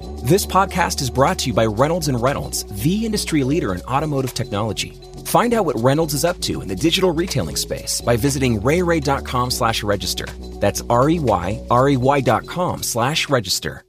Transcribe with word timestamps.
This 0.00 0.46
podcast 0.46 1.00
is 1.00 1.10
brought 1.10 1.40
to 1.40 1.48
you 1.48 1.52
by 1.52 1.66
Reynolds 1.66 2.06
and 2.06 2.22
Reynolds, 2.22 2.64
the 2.82 3.04
industry 3.04 3.42
leader 3.42 3.74
in 3.74 3.80
automotive 3.82 4.32
technology. 4.32 4.96
Find 5.24 5.52
out 5.52 5.66
what 5.66 5.80
Reynolds 5.80 6.14
is 6.14 6.24
up 6.24 6.38
to 6.42 6.62
in 6.62 6.68
the 6.68 6.76
digital 6.76 7.10
retailing 7.10 7.56
space 7.56 8.00
by 8.00 8.16
visiting 8.16 8.60
reyrey.com 8.60 9.50
slash 9.50 9.82
register. 9.82 10.26
That's 10.60 10.82
R-E-Y, 10.88 11.60
R-E-Y 11.70 12.20
dot 12.20 12.46
com 12.46 12.82
slash 12.82 13.28
register. 13.28 13.82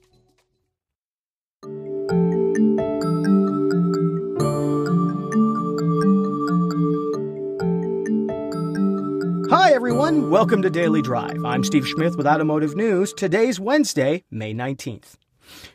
Hi, 9.51 9.73
everyone. 9.73 10.31
Welcome 10.31 10.63
to 10.63 10.69
Daily 10.71 11.03
Drive. 11.03 11.45
I'm 11.45 11.63
Steve 11.63 11.87
Smith 11.87 12.15
with 12.17 12.25
Automotive 12.25 12.75
News. 12.75 13.13
Today's 13.13 13.59
Wednesday, 13.59 14.23
May 14.31 14.53
19th. 14.55 15.15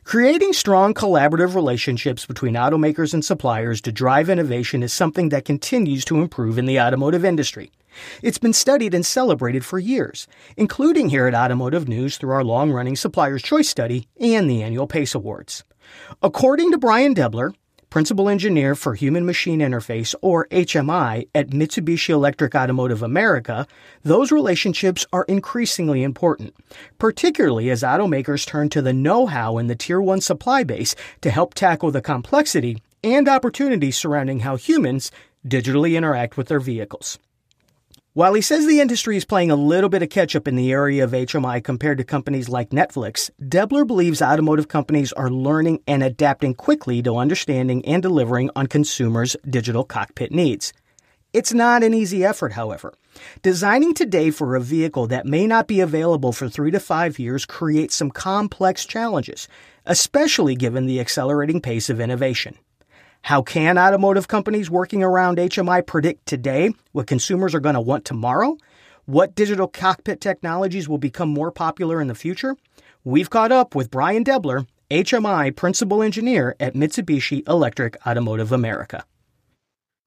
Creating 0.04 0.52
strong 0.52 0.94
collaborative 0.94 1.54
relationships 1.54 2.26
between 2.26 2.54
automakers 2.54 3.14
and 3.14 3.24
suppliers 3.24 3.80
to 3.80 3.92
drive 3.92 4.28
innovation 4.28 4.82
is 4.82 4.92
something 4.92 5.30
that 5.30 5.44
continues 5.44 6.04
to 6.04 6.20
improve 6.20 6.58
in 6.58 6.66
the 6.66 6.80
automotive 6.80 7.24
industry. 7.24 7.72
It's 8.22 8.38
been 8.38 8.52
studied 8.52 8.94
and 8.94 9.06
celebrated 9.06 9.64
for 9.64 9.78
years, 9.78 10.26
including 10.56 11.08
here 11.08 11.26
at 11.26 11.34
Automotive 11.34 11.88
News 11.88 12.16
through 12.16 12.32
our 12.32 12.44
long 12.44 12.72
running 12.72 12.96
Supplier's 12.96 13.42
Choice 13.42 13.68
Study 13.68 14.08
and 14.20 14.50
the 14.50 14.62
annual 14.62 14.86
PACE 14.86 15.14
Awards. 15.14 15.64
According 16.22 16.72
to 16.72 16.78
Brian 16.78 17.14
Debler, 17.14 17.54
Principal 17.94 18.28
Engineer 18.28 18.74
for 18.74 18.96
Human 18.96 19.24
Machine 19.24 19.60
Interface, 19.60 20.16
or 20.20 20.48
HMI, 20.48 21.28
at 21.32 21.50
Mitsubishi 21.50 22.08
Electric 22.08 22.52
Automotive 22.52 23.04
America, 23.04 23.68
those 24.02 24.32
relationships 24.32 25.06
are 25.12 25.22
increasingly 25.28 26.02
important, 26.02 26.56
particularly 26.98 27.70
as 27.70 27.84
automakers 27.84 28.44
turn 28.44 28.68
to 28.70 28.82
the 28.82 28.92
know 28.92 29.26
how 29.26 29.58
in 29.58 29.68
the 29.68 29.76
Tier 29.76 30.00
1 30.00 30.20
supply 30.22 30.64
base 30.64 30.96
to 31.20 31.30
help 31.30 31.54
tackle 31.54 31.92
the 31.92 32.02
complexity 32.02 32.82
and 33.04 33.28
opportunities 33.28 33.96
surrounding 33.96 34.40
how 34.40 34.56
humans 34.56 35.12
digitally 35.46 35.96
interact 35.96 36.36
with 36.36 36.48
their 36.48 36.58
vehicles. 36.58 37.20
While 38.14 38.34
he 38.34 38.42
says 38.42 38.64
the 38.64 38.78
industry 38.78 39.16
is 39.16 39.24
playing 39.24 39.50
a 39.50 39.56
little 39.56 39.90
bit 39.90 40.04
of 40.04 40.08
catch 40.08 40.36
up 40.36 40.46
in 40.46 40.54
the 40.54 40.70
area 40.70 41.02
of 41.02 41.10
HMI 41.10 41.64
compared 41.64 41.98
to 41.98 42.04
companies 42.04 42.48
like 42.48 42.70
Netflix, 42.70 43.28
Debler 43.42 43.84
believes 43.84 44.22
automotive 44.22 44.68
companies 44.68 45.12
are 45.14 45.28
learning 45.28 45.80
and 45.88 46.00
adapting 46.00 46.54
quickly 46.54 47.02
to 47.02 47.16
understanding 47.16 47.84
and 47.84 48.00
delivering 48.00 48.50
on 48.54 48.68
consumers' 48.68 49.34
digital 49.50 49.82
cockpit 49.82 50.30
needs. 50.30 50.72
It's 51.32 51.52
not 51.52 51.82
an 51.82 51.92
easy 51.92 52.24
effort, 52.24 52.52
however. 52.52 52.94
Designing 53.42 53.94
today 53.94 54.30
for 54.30 54.54
a 54.54 54.60
vehicle 54.60 55.08
that 55.08 55.26
may 55.26 55.48
not 55.48 55.66
be 55.66 55.80
available 55.80 56.30
for 56.30 56.48
three 56.48 56.70
to 56.70 56.78
five 56.78 57.18
years 57.18 57.44
creates 57.44 57.96
some 57.96 58.12
complex 58.12 58.86
challenges, 58.86 59.48
especially 59.86 60.54
given 60.54 60.86
the 60.86 61.00
accelerating 61.00 61.60
pace 61.60 61.90
of 61.90 61.98
innovation. 61.98 62.56
How 63.24 63.40
can 63.40 63.78
automotive 63.78 64.28
companies 64.28 64.70
working 64.70 65.02
around 65.02 65.38
HMI 65.38 65.86
predict 65.86 66.26
today 66.26 66.74
what 66.92 67.06
consumers 67.06 67.54
are 67.54 67.60
going 67.60 67.74
to 67.74 67.80
want 67.80 68.04
tomorrow? 68.04 68.58
What 69.06 69.34
digital 69.34 69.66
cockpit 69.66 70.20
technologies 70.20 70.90
will 70.90 70.98
become 70.98 71.30
more 71.30 71.50
popular 71.50 72.02
in 72.02 72.08
the 72.08 72.14
future? 72.14 72.54
We've 73.02 73.30
caught 73.30 73.50
up 73.50 73.74
with 73.74 73.90
Brian 73.90 74.24
Debler, 74.24 74.66
HMI 74.90 75.56
Principal 75.56 76.02
Engineer 76.02 76.54
at 76.60 76.74
Mitsubishi 76.74 77.48
Electric 77.48 77.96
Automotive 78.06 78.52
America. 78.52 79.06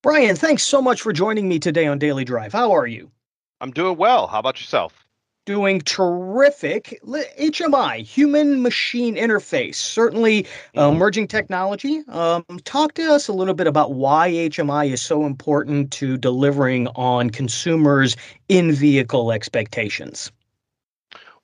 Brian, 0.04 0.36
thanks 0.36 0.62
so 0.62 0.80
much 0.80 1.02
for 1.02 1.12
joining 1.12 1.50
me 1.50 1.58
today 1.58 1.88
on 1.88 1.98
Daily 1.98 2.24
Drive. 2.24 2.54
How 2.54 2.72
are 2.72 2.86
you? 2.86 3.10
I'm 3.60 3.72
doing 3.72 3.98
well. 3.98 4.28
How 4.28 4.38
about 4.38 4.60
yourself? 4.60 5.07
Doing 5.48 5.80
terrific. 5.80 7.00
HMI, 7.06 8.04
human 8.04 8.62
machine 8.62 9.16
interface, 9.16 9.76
certainly 9.76 10.46
uh, 10.76 10.82
mm-hmm. 10.82 10.96
emerging 10.96 11.28
technology. 11.30 12.04
Um, 12.10 12.44
talk 12.66 12.94
to 12.96 13.12
us 13.12 13.30
a 13.30 13.34
little 13.34 13.54
bit 13.54 13.66
about 13.66 13.94
why 13.94 14.30
HMI 14.30 14.92
is 14.92 15.02
so 15.02 15.26
important 15.26 15.92
to 15.94 16.18
delivering 16.18 16.88
on 16.90 17.30
consumers' 17.30 18.18
in 18.50 18.74
vehicle 18.74 19.32
expectations. 19.32 20.32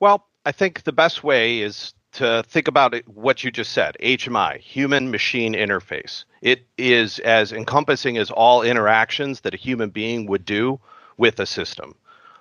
Well, 0.01 0.27
I 0.45 0.51
think 0.51 0.83
the 0.83 0.91
best 0.91 1.23
way 1.23 1.61
is 1.61 1.93
to 2.11 2.43
think 2.45 2.67
about 2.67 2.93
it, 2.93 3.07
what 3.07 3.43
you 3.43 3.51
just 3.51 3.71
said 3.71 3.95
HMI, 4.03 4.59
human 4.59 5.11
machine 5.11 5.53
interface. 5.53 6.25
It 6.41 6.67
is 6.77 7.19
as 7.19 7.53
encompassing 7.53 8.17
as 8.17 8.29
all 8.31 8.63
interactions 8.63 9.41
that 9.41 9.53
a 9.53 9.57
human 9.57 9.91
being 9.91 10.25
would 10.27 10.43
do 10.43 10.79
with 11.15 11.39
a 11.39 11.45
system. 11.45 11.95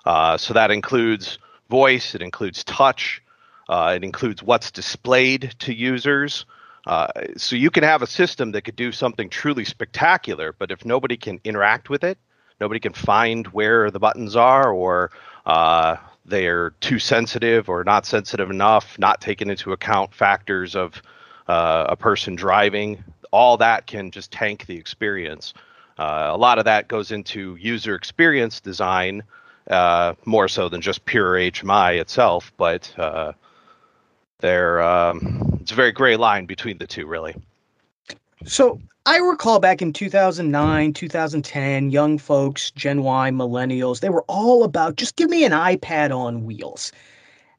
Uh, 0.04 0.36
so 0.36 0.52
that 0.52 0.72
includes 0.72 1.38
voice, 1.72 2.14
it 2.14 2.20
includes 2.20 2.64
touch, 2.64 3.22
uh, 3.66 3.94
it 3.96 4.04
includes 4.04 4.42
what's 4.42 4.70
displayed 4.70 5.54
to 5.58 5.72
users. 5.72 6.44
Uh, 6.86 7.06
so 7.38 7.56
you 7.56 7.70
can 7.70 7.82
have 7.82 8.02
a 8.02 8.06
system 8.06 8.52
that 8.52 8.62
could 8.66 8.76
do 8.76 8.92
something 8.92 9.30
truly 9.30 9.64
spectacular, 9.64 10.52
but 10.52 10.70
if 10.70 10.84
nobody 10.84 11.16
can 11.16 11.40
interact 11.44 11.88
with 11.88 12.04
it, 12.04 12.18
nobody 12.60 12.80
can 12.80 12.92
find 12.92 13.46
where 13.48 13.90
the 13.90 13.98
buttons 13.98 14.36
are, 14.36 14.70
or 14.70 15.10
uh, 15.46 15.96
they're 16.26 16.70
too 16.80 16.98
sensitive 16.98 17.70
or 17.70 17.84
not 17.84 18.04
sensitive 18.04 18.50
enough, 18.50 18.98
not 18.98 19.20
taking 19.20 19.48
into 19.48 19.72
account 19.72 20.12
factors 20.12 20.76
of 20.76 21.00
uh, 21.48 21.86
a 21.88 21.96
person 21.96 22.36
driving, 22.36 23.02
all 23.30 23.56
that 23.56 23.86
can 23.86 24.10
just 24.10 24.30
tank 24.30 24.66
the 24.66 24.76
experience. 24.76 25.54
Uh, 25.98 26.28
a 26.30 26.36
lot 26.36 26.58
of 26.58 26.66
that 26.66 26.88
goes 26.88 27.10
into 27.12 27.56
user 27.56 27.94
experience 27.94 28.60
design, 28.60 29.22
uh, 29.72 30.14
more 30.24 30.48
so 30.48 30.68
than 30.68 30.80
just 30.80 31.04
pure 31.06 31.34
HMI 31.34 32.00
itself. 32.00 32.52
But 32.56 32.92
uh, 32.98 33.32
um, 34.42 35.58
it's 35.60 35.72
a 35.72 35.74
very 35.74 35.92
gray 35.92 36.16
line 36.16 36.46
between 36.46 36.78
the 36.78 36.86
two, 36.86 37.06
really. 37.06 37.34
So 38.44 38.80
I 39.06 39.18
recall 39.18 39.60
back 39.60 39.82
in 39.82 39.92
2009, 39.92 40.92
2010, 40.92 41.90
young 41.90 42.18
folks, 42.18 42.70
Gen 42.72 43.02
Y, 43.02 43.30
millennials, 43.30 44.00
they 44.00 44.10
were 44.10 44.24
all 44.28 44.64
about 44.64 44.96
just 44.96 45.16
give 45.16 45.30
me 45.30 45.44
an 45.44 45.52
iPad 45.52 46.16
on 46.16 46.44
wheels. 46.44 46.92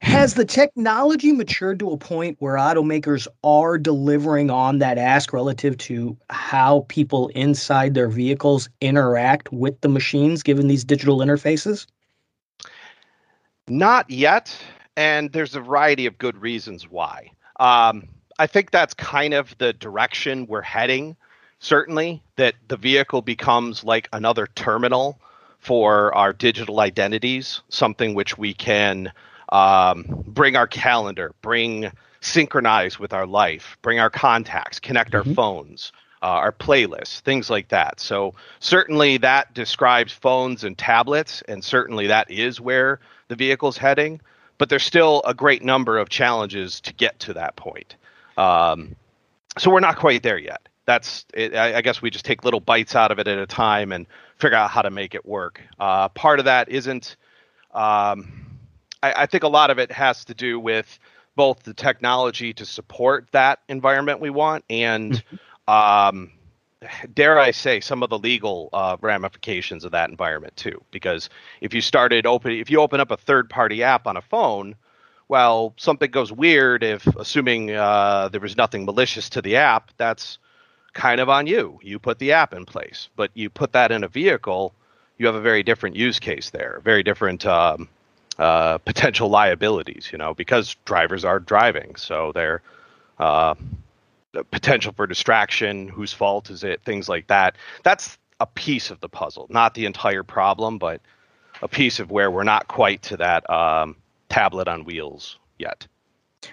Has 0.00 0.34
the 0.34 0.44
technology 0.44 1.32
matured 1.32 1.78
to 1.78 1.90
a 1.90 1.96
point 1.96 2.36
where 2.38 2.56
automakers 2.56 3.26
are 3.42 3.78
delivering 3.78 4.50
on 4.50 4.78
that 4.80 4.98
ask 4.98 5.32
relative 5.32 5.78
to 5.78 6.14
how 6.28 6.84
people 6.88 7.28
inside 7.28 7.94
their 7.94 8.08
vehicles 8.08 8.68
interact 8.82 9.50
with 9.50 9.80
the 9.80 9.88
machines 9.88 10.42
given 10.42 10.68
these 10.68 10.84
digital 10.84 11.20
interfaces? 11.20 11.86
Not 13.68 14.10
yet, 14.10 14.56
and 14.96 15.32
there's 15.32 15.54
a 15.54 15.60
variety 15.60 16.06
of 16.06 16.18
good 16.18 16.36
reasons 16.36 16.88
why. 16.88 17.30
Um, 17.58 18.08
I 18.38 18.46
think 18.46 18.70
that's 18.70 18.94
kind 18.94 19.32
of 19.32 19.56
the 19.58 19.72
direction 19.72 20.46
we're 20.46 20.62
heading. 20.62 21.16
Certainly, 21.60 22.22
that 22.36 22.54
the 22.68 22.76
vehicle 22.76 23.22
becomes 23.22 23.84
like 23.84 24.08
another 24.12 24.48
terminal 24.54 25.18
for 25.60 26.14
our 26.14 26.34
digital 26.34 26.80
identities, 26.80 27.62
something 27.70 28.14
which 28.14 28.36
we 28.36 28.52
can 28.52 29.12
um, 29.50 30.04
bring 30.26 30.56
our 30.56 30.66
calendar, 30.66 31.34
bring 31.40 31.90
synchronize 32.20 32.98
with 32.98 33.12
our 33.14 33.26
life, 33.26 33.78
bring 33.80 33.98
our 33.98 34.10
contacts, 34.10 34.78
connect 34.78 35.12
mm-hmm. 35.12 35.30
our 35.30 35.34
phones, 35.34 35.92
uh, 36.24 36.28
our 36.28 36.52
playlists, 36.52 37.20
things 37.20 37.50
like 37.50 37.68
that. 37.68 38.00
So 38.00 38.32
certainly 38.58 39.18
that 39.18 39.52
describes 39.52 40.10
phones 40.10 40.64
and 40.64 40.76
tablets, 40.76 41.42
and 41.48 41.62
certainly 41.62 42.06
that 42.06 42.30
is 42.30 42.58
where 42.58 42.98
the 43.28 43.36
vehicle's 43.36 43.76
heading. 43.76 44.22
But 44.56 44.70
there's 44.70 44.84
still 44.84 45.20
a 45.26 45.34
great 45.34 45.62
number 45.62 45.98
of 45.98 46.08
challenges 46.08 46.80
to 46.80 46.94
get 46.94 47.18
to 47.20 47.34
that 47.34 47.56
point. 47.56 47.96
Um, 48.38 48.96
so 49.58 49.70
we're 49.70 49.80
not 49.80 49.98
quite 49.98 50.22
there 50.22 50.38
yet. 50.38 50.66
That's 50.86 51.26
it, 51.34 51.54
I, 51.54 51.76
I, 51.76 51.82
guess 51.82 52.00
we 52.00 52.08
just 52.10 52.24
take 52.24 52.42
little 52.42 52.60
bites 52.60 52.96
out 52.96 53.10
of 53.10 53.18
it 53.18 53.28
at 53.28 53.38
a 53.38 53.46
time 53.46 53.92
and 53.92 54.06
figure 54.38 54.56
out 54.56 54.70
how 54.70 54.80
to 54.80 54.90
make 54.90 55.14
it 55.14 55.26
work. 55.26 55.60
Uh, 55.78 56.08
part 56.08 56.38
of 56.38 56.46
that 56.46 56.70
isn't. 56.70 57.16
Um, 57.74 58.46
I, 59.02 59.12
I 59.22 59.26
think 59.26 59.42
a 59.42 59.48
lot 59.48 59.70
of 59.70 59.78
it 59.78 59.92
has 59.92 60.24
to 60.26 60.34
do 60.34 60.58
with 60.58 60.98
both 61.36 61.64
the 61.64 61.74
technology 61.74 62.54
to 62.54 62.64
support 62.64 63.28
that 63.32 63.60
environment 63.68 64.20
we 64.20 64.30
want 64.30 64.64
and 64.70 65.22
um, 65.68 66.30
dare 67.14 67.38
I 67.38 67.50
say, 67.50 67.80
some 67.80 68.02
of 68.02 68.10
the 68.10 68.18
legal 68.18 68.68
uh, 68.72 68.96
ramifications 69.00 69.84
of 69.84 69.92
that 69.92 70.10
environment 70.10 70.56
too. 70.56 70.82
Because 70.90 71.30
if 71.60 71.74
you 71.74 71.80
started 71.80 72.26
open, 72.26 72.52
if 72.52 72.70
you 72.70 72.80
open 72.80 73.00
up 73.00 73.10
a 73.10 73.16
third-party 73.16 73.82
app 73.82 74.06
on 74.06 74.16
a 74.16 74.22
phone, 74.22 74.74
well, 75.28 75.72
something 75.76 76.10
goes 76.10 76.30
weird. 76.30 76.82
If 76.82 77.06
assuming 77.06 77.70
uh, 77.70 78.28
there 78.28 78.40
was 78.40 78.56
nothing 78.56 78.84
malicious 78.84 79.30
to 79.30 79.42
the 79.42 79.56
app, 79.56 79.90
that's 79.96 80.38
kind 80.92 81.20
of 81.20 81.28
on 81.28 81.46
you. 81.46 81.78
You 81.82 81.98
put 81.98 82.18
the 82.18 82.32
app 82.32 82.52
in 82.52 82.66
place, 82.66 83.08
but 83.16 83.30
you 83.34 83.50
put 83.50 83.72
that 83.72 83.90
in 83.90 84.04
a 84.04 84.08
vehicle, 84.08 84.74
you 85.18 85.26
have 85.26 85.34
a 85.34 85.40
very 85.40 85.62
different 85.62 85.96
use 85.96 86.18
case 86.18 86.50
there, 86.50 86.80
very 86.84 87.02
different 87.02 87.46
um, 87.46 87.88
uh, 88.38 88.78
potential 88.78 89.28
liabilities. 89.28 90.10
You 90.12 90.18
know, 90.18 90.34
because 90.34 90.76
drivers 90.84 91.24
are 91.24 91.40
driving, 91.40 91.96
so 91.96 92.32
they're 92.32 92.60
uh, 93.18 93.54
potential 94.42 94.92
for 94.96 95.06
distraction, 95.06 95.88
whose 95.88 96.12
fault 96.12 96.50
is 96.50 96.64
it, 96.64 96.82
things 96.84 97.08
like 97.08 97.28
that. 97.28 97.56
That's 97.84 98.18
a 98.40 98.46
piece 98.46 98.90
of 98.90 99.00
the 99.00 99.08
puzzle, 99.08 99.46
not 99.50 99.74
the 99.74 99.86
entire 99.86 100.24
problem, 100.24 100.78
but 100.78 101.00
a 101.62 101.68
piece 101.68 102.00
of 102.00 102.10
where 102.10 102.30
we're 102.30 102.42
not 102.42 102.66
quite 102.66 103.02
to 103.02 103.16
that 103.18 103.48
um, 103.48 103.96
tablet 104.28 104.66
on 104.66 104.84
wheels 104.84 105.38
yet. 105.58 105.86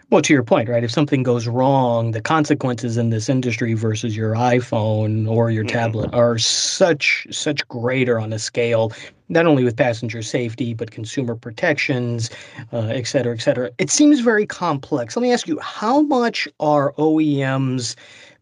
Well, 0.09 0.21
to 0.21 0.33
your 0.33 0.43
point, 0.43 0.69
right? 0.69 0.83
If 0.83 0.91
something 0.91 1.23
goes 1.23 1.47
wrong, 1.47 2.11
the 2.11 2.21
consequences 2.21 2.97
in 2.97 3.09
this 3.09 3.29
industry 3.29 3.73
versus 3.73 4.15
your 4.15 4.33
iPhone 4.35 5.29
or 5.29 5.51
your 5.51 5.63
mm-hmm. 5.63 5.77
tablet 5.77 6.13
are 6.13 6.37
such 6.37 7.27
such 7.31 7.67
greater 7.67 8.19
on 8.19 8.33
a 8.33 8.39
scale, 8.39 8.91
not 9.29 9.45
only 9.45 9.63
with 9.63 9.75
passenger 9.75 10.21
safety 10.21 10.73
but 10.73 10.91
consumer 10.91 11.35
protections, 11.35 12.29
uh, 12.73 12.87
et 12.87 13.07
cetera, 13.07 13.33
et 13.33 13.41
cetera. 13.41 13.71
It 13.77 13.89
seems 13.89 14.19
very 14.19 14.45
complex. 14.45 15.15
Let 15.15 15.23
me 15.23 15.31
ask 15.31 15.47
you: 15.47 15.59
How 15.59 16.01
much 16.01 16.47
are 16.59 16.93
OEMs? 16.93 17.95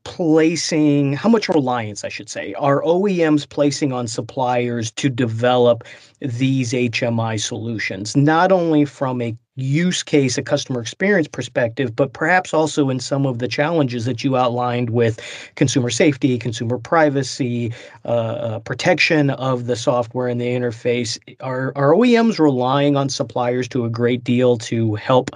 placing 0.06 1.14
how 1.14 1.30
much 1.30 1.50
reliance 1.50 2.04
I 2.04 2.10
should 2.10 2.30
say 2.30 2.54
are 2.54 2.82
OEMs 2.84 3.48
placing 3.48 3.92
on 3.92 4.08
suppliers 4.08 4.92
to 4.92 5.10
develop 5.10 5.84
these 6.22 6.72
HMI 6.72 7.40
solutions 7.40 8.16
not 8.16 8.52
only 8.52 8.86
from 8.86 9.22
a 9.22 9.36
use 9.62 10.04
case 10.04 10.38
a 10.38 10.42
customer 10.42 10.82
experience 10.82 11.28
perspective 11.28 11.96
but 11.96 12.14
perhaps 12.14 12.54
also 12.54 12.90
in 12.90 13.00
some 13.00 13.26
of 13.26 13.40
the 13.40 13.48
challenges 13.48 14.06
that 14.06 14.24
you 14.24 14.36
outlined 14.36 14.90
with 14.90 15.20
consumer 15.56 15.90
safety 15.90 16.38
consumer 16.38 16.78
privacy 16.78 17.74
uh, 18.06 18.08
uh, 18.08 18.60
protection 18.60 19.30
of 19.32 19.66
the 19.66 19.76
software 19.76 20.28
and 20.28 20.40
the 20.40 20.48
interface 20.48 21.18
are, 21.42 21.72
are 21.76 21.94
OEMs 21.94 22.40
relying 22.40 22.96
on 22.96 23.10
suppliers 23.10 23.68
to 23.68 23.86
a 23.86 23.90
great 23.90 24.24
deal 24.24 24.58
to 24.58 24.96
help 24.96 25.32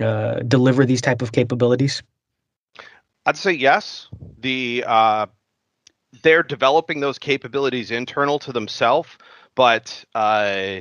uh, 0.00 0.40
deliver 0.40 0.84
these 0.84 1.00
type 1.00 1.22
of 1.22 1.32
capabilities 1.32 2.02
I'd 3.28 3.36
say 3.36 3.52
yes. 3.52 4.08
The 4.38 4.84
uh, 4.86 5.26
they're 6.22 6.42
developing 6.42 7.00
those 7.00 7.18
capabilities 7.18 7.90
internal 7.90 8.38
to 8.38 8.52
themselves, 8.52 9.10
but 9.54 10.02
uh, 10.14 10.80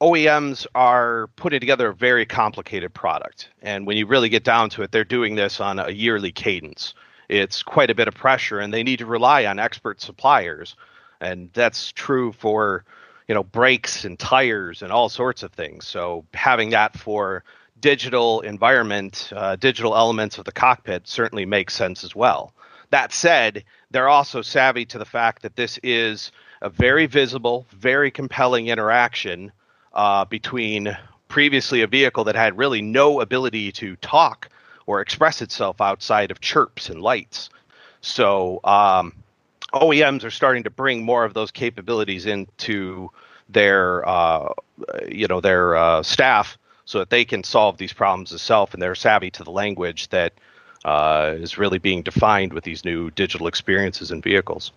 OEMs 0.00 0.66
are 0.74 1.28
putting 1.36 1.60
together 1.60 1.88
a 1.88 1.94
very 1.94 2.26
complicated 2.26 2.92
product. 2.92 3.48
And 3.62 3.86
when 3.86 3.96
you 3.96 4.06
really 4.06 4.28
get 4.28 4.44
down 4.44 4.68
to 4.70 4.82
it, 4.82 4.92
they're 4.92 5.04
doing 5.04 5.36
this 5.36 5.58
on 5.58 5.78
a 5.78 5.90
yearly 5.90 6.32
cadence. 6.32 6.92
It's 7.28 7.62
quite 7.62 7.90
a 7.90 7.94
bit 7.94 8.06
of 8.06 8.14
pressure, 8.14 8.58
and 8.58 8.72
they 8.72 8.82
need 8.82 8.98
to 8.98 9.06
rely 9.06 9.46
on 9.46 9.58
expert 9.58 10.02
suppliers. 10.02 10.76
And 11.20 11.50
that's 11.54 11.92
true 11.92 12.32
for 12.32 12.84
you 13.26 13.34
know 13.34 13.42
brakes 13.42 14.04
and 14.04 14.18
tires 14.18 14.82
and 14.82 14.92
all 14.92 15.08
sorts 15.08 15.42
of 15.42 15.52
things. 15.52 15.86
So 15.86 16.26
having 16.34 16.70
that 16.70 16.96
for 16.98 17.42
digital 17.80 18.42
environment, 18.42 19.32
uh, 19.34 19.56
digital 19.56 19.96
elements 19.96 20.36
of 20.38 20.44
the 20.44 20.52
cockpit 20.52 21.08
certainly 21.08 21.46
makes 21.46 21.74
sense 21.74 22.04
as 22.04 22.14
well. 22.14 22.52
That 22.90 23.12
said, 23.12 23.64
they're 23.90 24.08
also 24.08 24.42
savvy 24.42 24.84
to 24.86 24.98
the 24.98 25.04
fact 25.04 25.42
that 25.42 25.56
this 25.56 25.78
is 25.82 26.32
a 26.60 26.68
very 26.68 27.06
visible, 27.06 27.66
very 27.72 28.10
compelling 28.10 28.68
interaction 28.68 29.52
uh, 29.96 30.24
between 30.26 30.96
previously 31.26 31.82
a 31.82 31.86
vehicle 31.86 32.22
that 32.24 32.36
had 32.36 32.56
really 32.56 32.82
no 32.82 33.20
ability 33.20 33.72
to 33.72 33.96
talk 33.96 34.48
or 34.86 35.00
express 35.00 35.42
itself 35.42 35.80
outside 35.80 36.30
of 36.30 36.40
chirps 36.40 36.88
and 36.88 37.02
lights. 37.02 37.50
So 38.02 38.60
um, 38.62 39.12
OEMs 39.72 40.22
are 40.22 40.30
starting 40.30 40.62
to 40.62 40.70
bring 40.70 41.02
more 41.02 41.24
of 41.24 41.34
those 41.34 41.50
capabilities 41.50 42.26
into 42.26 43.10
their, 43.48 44.08
uh, 44.08 44.52
you 45.08 45.26
know, 45.26 45.40
their 45.40 45.74
uh, 45.76 46.02
staff 46.02 46.56
so 46.84 47.00
that 47.00 47.10
they 47.10 47.24
can 47.24 47.42
solve 47.42 47.78
these 47.78 47.92
problems 47.92 48.30
themselves 48.30 48.74
and 48.74 48.82
they're 48.82 48.94
savvy 48.94 49.30
to 49.32 49.42
the 49.42 49.50
language 49.50 50.08
that 50.10 50.34
uh, 50.84 51.34
is 51.36 51.58
really 51.58 51.78
being 51.78 52.02
defined 52.02 52.52
with 52.52 52.62
these 52.62 52.84
new 52.84 53.10
digital 53.10 53.48
experiences 53.48 54.12
in 54.12 54.22
vehicles. 54.22 54.70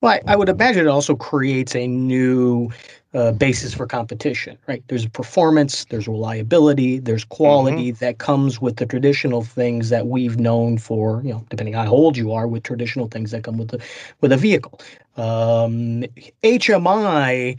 Well, 0.00 0.12
I, 0.12 0.32
I 0.32 0.36
would 0.36 0.48
imagine 0.48 0.86
it 0.86 0.90
also 0.90 1.16
creates 1.16 1.74
a 1.74 1.86
new 1.86 2.70
uh, 3.14 3.32
basis 3.32 3.74
for 3.74 3.86
competition, 3.86 4.58
right? 4.66 4.82
There's 4.88 5.06
performance, 5.06 5.84
there's 5.86 6.08
reliability, 6.08 6.98
there's 6.98 7.24
quality 7.24 7.92
mm-hmm. 7.92 8.04
that 8.04 8.18
comes 8.18 8.60
with 8.60 8.76
the 8.76 8.86
traditional 8.86 9.42
things 9.42 9.88
that 9.90 10.08
we've 10.08 10.38
known 10.38 10.78
for, 10.78 11.22
you 11.22 11.32
know, 11.32 11.44
depending 11.48 11.76
on 11.76 11.86
how 11.86 11.92
old 11.92 12.16
you 12.16 12.32
are, 12.32 12.48
with 12.48 12.64
traditional 12.64 13.08
things 13.08 13.30
that 13.30 13.44
come 13.44 13.56
with 13.56 13.68
the 13.68 13.82
with 14.20 14.32
a 14.32 14.36
vehicle. 14.36 14.80
Um, 15.16 16.04
HMI 16.42 17.56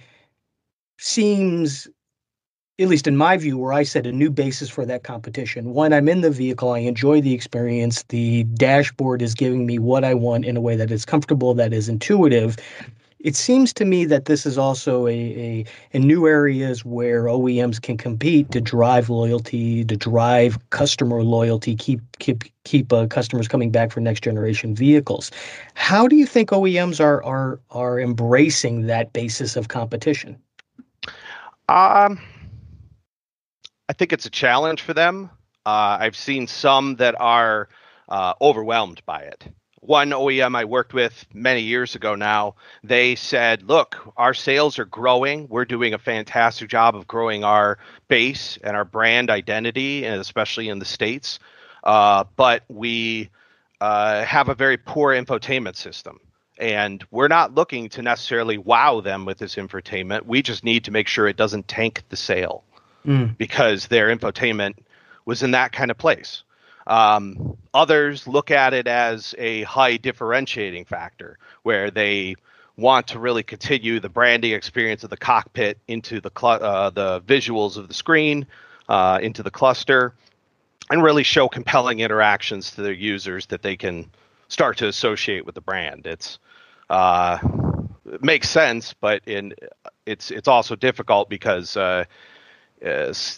seems 0.97 1.88
at 2.77 2.89
least 2.89 3.07
in 3.07 3.16
my 3.16 3.38
view, 3.38 3.57
where 3.57 3.72
I 3.72 3.83
set 3.83 4.06
a 4.06 4.12
new 4.12 4.30
basis 4.30 4.69
for 4.69 4.86
that 4.86 5.04
competition. 5.04 5.74
When 5.74 5.94
I'm 5.94 6.10
in 6.10 6.22
the 6.22 6.30
vehicle, 6.30 6.72
I 6.72 6.80
enjoy 6.80 7.22
the 7.22 7.33
experience. 7.33 8.04
The 8.10 8.44
dashboard 8.44 9.22
is 9.22 9.33
giving 9.33 9.66
me 9.66 9.80
what 9.80 10.04
I 10.04 10.13
want 10.13 10.44
in 10.45 10.57
a 10.57 10.62
way 10.62 10.75
that 10.75 10.92
is 10.92 11.06
comfortable, 11.06 11.54
that 11.54 11.72
is 11.72 11.88
intuitive. 11.88 12.57
It 13.19 13.36
seems 13.36 13.74
to 13.74 13.86
me 13.86 14.06
that 14.06 14.25
this 14.25 14.45
is 14.45 14.57
also 14.57 15.07
a, 15.07 15.12
a 15.13 15.66
in 15.94 16.06
new 16.06 16.27
areas 16.27 16.83
where 16.86 17.24
OEMs 17.24 17.81
can 17.81 17.98
compete 17.98 18.51
to 18.51 18.62
drive 18.62 19.10
loyalty, 19.10 19.83
to 19.86 19.95
drive 19.95 20.60
customer 20.69 21.24
loyalty, 21.24 21.75
keep 21.75 22.01
keep 22.19 22.44
keep 22.66 22.92
uh, 22.94 23.07
customers 23.07 23.48
coming 23.48 23.71
back 23.71 23.92
for 23.92 24.01
next 24.01 24.24
generation 24.24 24.75
vehicles. 24.75 25.31
How 25.74 26.07
do 26.07 26.16
you 26.16 26.28
think 26.28 26.50
OEMs 26.50 27.00
are 27.00 27.24
are 27.24 27.60
are 27.71 28.00
embracing 28.00 28.86
that 28.88 29.13
basis 29.13 29.56
of 29.56 29.69
competition? 29.69 30.38
Um 31.68 32.19
I 33.87 33.93
think 33.93 34.13
it's 34.13 34.25
a 34.25 34.31
challenge 34.31 34.81
for 34.81 34.93
them. 34.93 35.29
Uh, 35.65 35.97
I've 35.99 36.15
seen 36.15 36.47
some 36.47 36.95
that 36.95 37.15
are 37.19 37.69
uh, 38.09 38.33
overwhelmed 38.41 39.01
by 39.05 39.21
it. 39.21 39.47
One 39.81 40.09
OEM 40.09 40.55
I 40.55 40.65
worked 40.65 40.95
with 40.95 41.25
many 41.31 41.61
years 41.61 41.93
ago 41.93 42.15
now, 42.15 42.55
they 42.83 43.13
said, 43.13 43.61
Look, 43.61 43.97
our 44.17 44.33
sales 44.33 44.79
are 44.79 44.85
growing. 44.85 45.47
We're 45.47 45.65
doing 45.65 45.93
a 45.93 45.99
fantastic 45.99 46.69
job 46.69 46.95
of 46.95 47.07
growing 47.07 47.43
our 47.43 47.77
base 48.07 48.57
and 48.63 48.75
our 48.75 48.85
brand 48.85 49.29
identity, 49.29 50.03
and 50.05 50.19
especially 50.19 50.69
in 50.69 50.79
the 50.79 50.85
States. 50.85 51.37
Uh, 51.83 52.23
but 52.35 52.63
we 52.67 53.29
uh, 53.79 54.23
have 54.23 54.49
a 54.49 54.55
very 54.55 54.77
poor 54.77 55.13
infotainment 55.13 55.75
system. 55.75 56.19
And 56.57 57.05
we're 57.11 57.27
not 57.27 57.53
looking 57.53 57.89
to 57.89 58.01
necessarily 58.01 58.57
wow 58.57 59.01
them 59.01 59.25
with 59.25 59.37
this 59.37 59.55
infotainment. 59.55 60.25
We 60.25 60.41
just 60.41 60.63
need 60.63 60.85
to 60.85 60.91
make 60.91 61.07
sure 61.07 61.27
it 61.27 61.37
doesn't 61.37 61.67
tank 61.67 62.01
the 62.09 62.17
sale 62.17 62.63
mm. 63.06 63.38
because 63.38 63.88
their 63.88 64.16
infotainment 64.16 64.75
was 65.25 65.44
in 65.44 65.52
that 65.52 65.72
kind 65.72 65.92
of 65.92 65.98
place. 65.98 66.44
Um, 66.88 67.57
others 67.74 68.28
look 68.28 68.52
at 68.52 68.74
it 68.74 68.88
as 68.88 69.34
a 69.38 69.63
high 69.63 69.98
differentiating 69.98 70.86
factor 70.86 71.40
where 71.63 71.90
they 71.90 72.36
want 72.78 73.07
to 73.07 73.19
really 73.19 73.44
continue 73.44 74.00
the 74.00 74.10
branding 74.10 74.52
experience 74.52 75.04
of 75.04 75.10
the 75.10 75.18
cockpit 75.18 75.80
into 75.88 76.19
the 76.22 76.31
cl- 76.38 76.63
uh, 76.63 76.90
the 76.90 77.22
visuals 77.22 77.78
of 77.78 77.88
the 77.88 77.94
screen, 77.94 78.46
uh, 78.90 79.19
into 79.22 79.42
the 79.42 79.52
cluster, 79.52 80.13
and 80.90 81.02
really 81.02 81.24
show 81.24 81.48
compelling 81.48 82.02
interactions 82.02 82.72
to 82.72 82.81
their 82.81 82.94
users 82.94 83.48
that 83.48 83.62
they 83.62 83.75
can 83.75 84.10
start 84.48 84.78
to 84.78 84.88
associate 84.88 85.45
with 85.45 85.56
the 85.56 85.62
brand. 85.62 86.06
It's 86.06 86.38
uh, 86.90 87.40
it 88.06 88.24
makes 88.24 88.50
sense, 88.50 88.94
but 88.94 89.21
in 89.26 89.54
it's 90.06 90.30
it's 90.30 90.47
also 90.47 90.76
difficult 90.76 91.30
because 91.30 91.78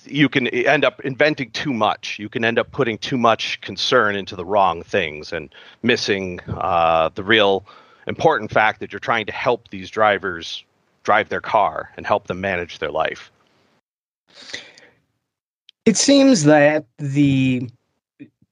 you 0.06 0.30
can 0.30 0.48
end 0.48 0.84
up 0.84 1.00
inventing 1.02 1.52
too 1.52 1.74
much. 1.74 2.20
You 2.20 2.30
can 2.30 2.44
end 2.44 2.60
up 2.60 2.72
putting 2.72 2.98
too 2.98 3.18
much 3.18 3.62
concern 3.62 4.16
into 4.16 4.36
the 4.36 4.46
wrong 4.46 4.84
things 4.84 5.32
and 5.32 5.54
missing 5.84 6.40
uh, 6.48 7.10
the 7.16 7.24
real 7.24 7.66
important 8.08 8.52
fact 8.52 8.80
that 8.80 8.92
you're 8.92 9.00
trying 9.00 9.26
to 9.26 9.32
help 9.32 9.70
these 9.70 9.90
drivers 9.90 10.64
drive 11.04 11.30
their 11.30 11.42
car 11.42 11.92
and 11.98 12.06
help 12.06 12.28
them 12.28 12.42
manage 12.42 12.80
their 12.80 12.92
life. 12.92 13.32
It 15.86 15.96
seems 15.96 16.44
that 16.44 16.86
the 16.98 17.70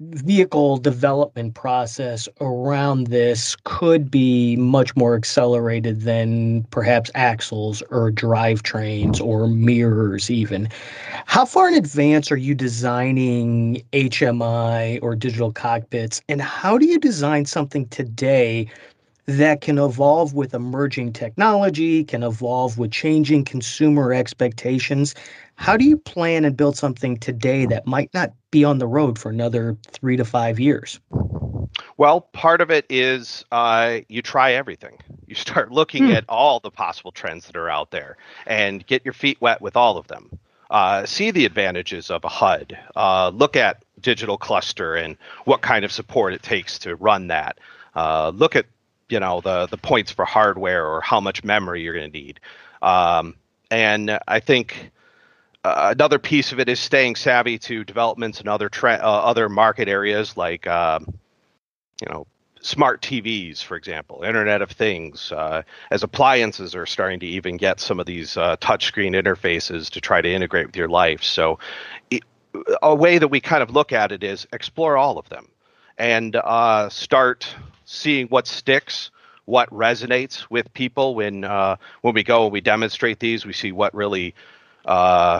vehicle 0.01 0.77
development 0.77 1.53
process 1.55 2.27
around 2.41 3.07
this 3.07 3.55
could 3.63 4.11
be 4.11 4.57
much 4.57 4.93
more 4.97 5.15
accelerated 5.15 6.01
than 6.01 6.63
perhaps 6.65 7.09
axles 7.15 7.81
or 7.91 8.11
drivetrains 8.11 9.21
or 9.21 9.47
mirrors 9.47 10.29
even. 10.29 10.67
How 11.27 11.45
far 11.45 11.69
in 11.69 11.75
advance 11.75 12.29
are 12.29 12.37
you 12.37 12.53
designing 12.55 13.81
hmi 13.93 14.99
or 15.01 15.15
digital 15.15 15.53
cockpits 15.53 16.21
and 16.27 16.41
how 16.41 16.77
do 16.77 16.85
you 16.85 16.99
design 16.99 17.45
something 17.45 17.87
today 17.87 18.67
that 19.27 19.61
can 19.61 19.77
evolve 19.77 20.33
with 20.33 20.53
emerging 20.53 21.13
technology 21.13 22.03
can 22.03 22.23
evolve 22.23 22.77
with 22.77 22.91
changing 22.91 23.43
consumer 23.43 24.13
expectations 24.13 25.15
how 25.55 25.77
do 25.77 25.85
you 25.85 25.97
plan 25.97 26.45
and 26.45 26.55
build 26.55 26.77
something 26.77 27.17
today 27.17 27.65
that 27.67 27.87
might 27.87 28.13
not 28.13 28.33
be 28.51 28.63
on 28.63 28.77
the 28.77 28.87
road 28.87 29.17
for 29.17 29.29
another 29.29 29.77
three 29.91 30.17
to 30.17 30.25
five 30.25 30.59
years? 30.59 30.99
Well, 31.97 32.21
part 32.21 32.61
of 32.61 32.71
it 32.71 32.85
is 32.89 33.45
uh, 33.51 33.99
you 34.09 34.21
try 34.21 34.53
everything. 34.53 34.97
You 35.27 35.35
start 35.35 35.71
looking 35.71 36.07
hmm. 36.07 36.11
at 36.11 36.25
all 36.29 36.59
the 36.59 36.71
possible 36.71 37.11
trends 37.11 37.47
that 37.47 37.55
are 37.55 37.69
out 37.69 37.91
there 37.91 38.17
and 38.45 38.85
get 38.85 39.05
your 39.05 39.13
feet 39.13 39.39
wet 39.41 39.61
with 39.61 39.75
all 39.75 39.97
of 39.97 40.07
them. 40.07 40.37
Uh, 40.69 41.05
see 41.05 41.31
the 41.31 41.45
advantages 41.45 42.09
of 42.09 42.23
a 42.23 42.29
HUD. 42.29 42.77
Uh, 42.95 43.31
look 43.33 43.55
at 43.55 43.85
digital 44.01 44.37
cluster 44.37 44.95
and 44.95 45.15
what 45.45 45.61
kind 45.61 45.85
of 45.85 45.91
support 45.91 46.33
it 46.33 46.43
takes 46.43 46.79
to 46.79 46.95
run 46.95 47.27
that. 47.27 47.59
Uh, 47.95 48.31
look 48.35 48.55
at 48.55 48.65
you 49.09 49.19
know 49.19 49.41
the 49.41 49.67
the 49.67 49.77
points 49.77 50.11
for 50.11 50.25
hardware 50.25 50.85
or 50.85 51.01
how 51.01 51.19
much 51.19 51.43
memory 51.43 51.81
you're 51.81 51.93
going 51.93 52.11
to 52.11 52.17
need. 52.17 52.39
Um, 52.81 53.35
and 53.71 54.19
I 54.27 54.39
think 54.39 54.91
uh, 55.63 55.93
another 55.95 56.19
piece 56.19 56.51
of 56.51 56.59
it 56.59 56.69
is 56.69 56.79
staying 56.79 57.15
savvy 57.15 57.57
to 57.57 57.83
developments 57.83 58.41
in 58.41 58.47
other 58.47 58.69
tra- 58.69 58.99
uh, 59.01 59.21
other 59.23 59.49
market 59.49 59.87
areas 59.87 60.37
like 60.37 60.67
um, 60.67 61.17
you 62.01 62.07
know 62.09 62.27
smart 62.61 63.01
TVs, 63.01 63.63
for 63.63 63.77
example, 63.77 64.23
Internet 64.23 64.61
of 64.63 64.71
Things, 64.71 65.31
uh, 65.31 65.61
as 65.91 66.01
appliances 66.01 66.73
are 66.73 66.87
starting 66.87 67.19
to 67.19 67.27
even 67.27 67.57
get 67.57 67.79
some 67.79 67.99
of 67.99 68.07
these 68.07 68.37
uh, 68.37 68.57
touchscreen 68.57 69.11
interfaces 69.11 69.89
to 69.91 70.01
try 70.01 70.19
to 70.19 70.31
integrate 70.31 70.65
with 70.65 70.75
your 70.75 70.89
life. 70.89 71.23
So, 71.23 71.59
it, 72.09 72.23
a 72.81 72.95
way 72.95 73.17
that 73.17 73.27
we 73.27 73.39
kind 73.39 73.61
of 73.61 73.69
look 73.69 73.91
at 73.91 74.11
it 74.11 74.23
is 74.23 74.47
explore 74.51 74.97
all 74.97 75.17
of 75.17 75.29
them 75.29 75.49
and 75.97 76.35
uh, 76.35 76.89
start 76.89 77.47
seeing 77.85 78.27
what 78.27 78.47
sticks, 78.47 79.11
what 79.45 79.69
resonates 79.69 80.45
with 80.49 80.73
people 80.73 81.15
when 81.15 81.43
uh, 81.43 81.77
when 82.01 82.13
we 82.13 82.23
go 82.23 82.43
and 82.43 82.53
we 82.53 82.61
demonstrate 82.61 83.19
these. 83.19 83.45
We 83.45 83.53
see 83.53 83.71
what 83.71 83.93
really 83.93 84.35
uh, 84.85 85.39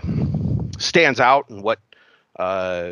stands 0.78 1.20
out 1.20 1.50
and 1.50 1.62
what 1.62 1.80
uh, 2.38 2.92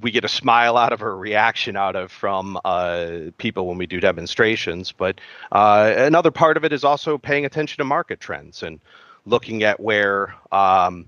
we 0.00 0.10
get 0.10 0.24
a 0.24 0.28
smile 0.28 0.76
out 0.76 0.92
of 0.92 1.02
or 1.02 1.12
a 1.12 1.16
reaction 1.16 1.76
out 1.76 1.96
of 1.96 2.10
from 2.10 2.58
uh, 2.64 3.30
people 3.38 3.66
when 3.66 3.78
we 3.78 3.86
do 3.86 4.00
demonstrations. 4.00 4.92
But 4.92 5.20
uh, 5.52 5.92
another 5.96 6.30
part 6.30 6.56
of 6.56 6.64
it 6.64 6.72
is 6.72 6.84
also 6.84 7.18
paying 7.18 7.44
attention 7.44 7.78
to 7.78 7.84
market 7.84 8.20
trends 8.20 8.62
and 8.62 8.80
looking 9.26 9.62
at 9.62 9.80
where 9.80 10.34
um, 10.52 11.06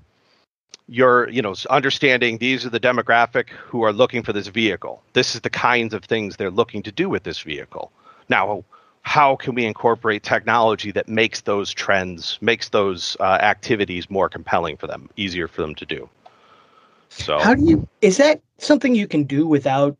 you're, 0.88 1.28
you 1.30 1.42
know, 1.42 1.54
understanding 1.71 2.38
these 2.38 2.64
are 2.64 2.71
the 2.71 2.80
demographic 2.80 3.49
who 3.50 3.83
are 3.83 3.92
looking 3.92 4.23
for 4.23 4.33
this 4.33 4.47
vehicle. 4.47 5.02
This 5.12 5.35
is 5.35 5.40
the 5.40 5.50
kinds 5.50 5.95
of 5.95 6.04
things 6.04 6.37
they're 6.37 6.50
looking 6.50 6.83
to 6.85 6.92
do 6.92 7.09
with 7.09 7.25
this 7.25 7.40
vehicle. 7.40 7.90
Now, 8.28 8.64
how 9.02 9.37
can 9.37 9.54
we 9.54 9.64
incorporate 9.64 10.23
technology 10.23 10.90
that 10.92 11.09
makes 11.09 11.42
those 11.42 11.73
trends, 11.73 12.38
makes 12.40 12.71
those 12.71 13.16
uh, 13.21 13.38
activities 13.40 14.11
more 14.11 14.28
compelling 14.28 14.76
for 14.76 14.87
them, 14.87 15.09
easier 15.16 15.47
for 15.47 15.62
them 15.62 15.75
to 15.76 15.87
do? 15.87 16.09
So 17.09 17.38
how 17.38 17.54
do 17.54 17.64
you 17.64 17.88
is 18.02 18.16
that 18.16 18.40
something 18.59 18.95
you 18.95 19.06
can 19.06 19.25
do 19.25 19.47
without 19.47 19.97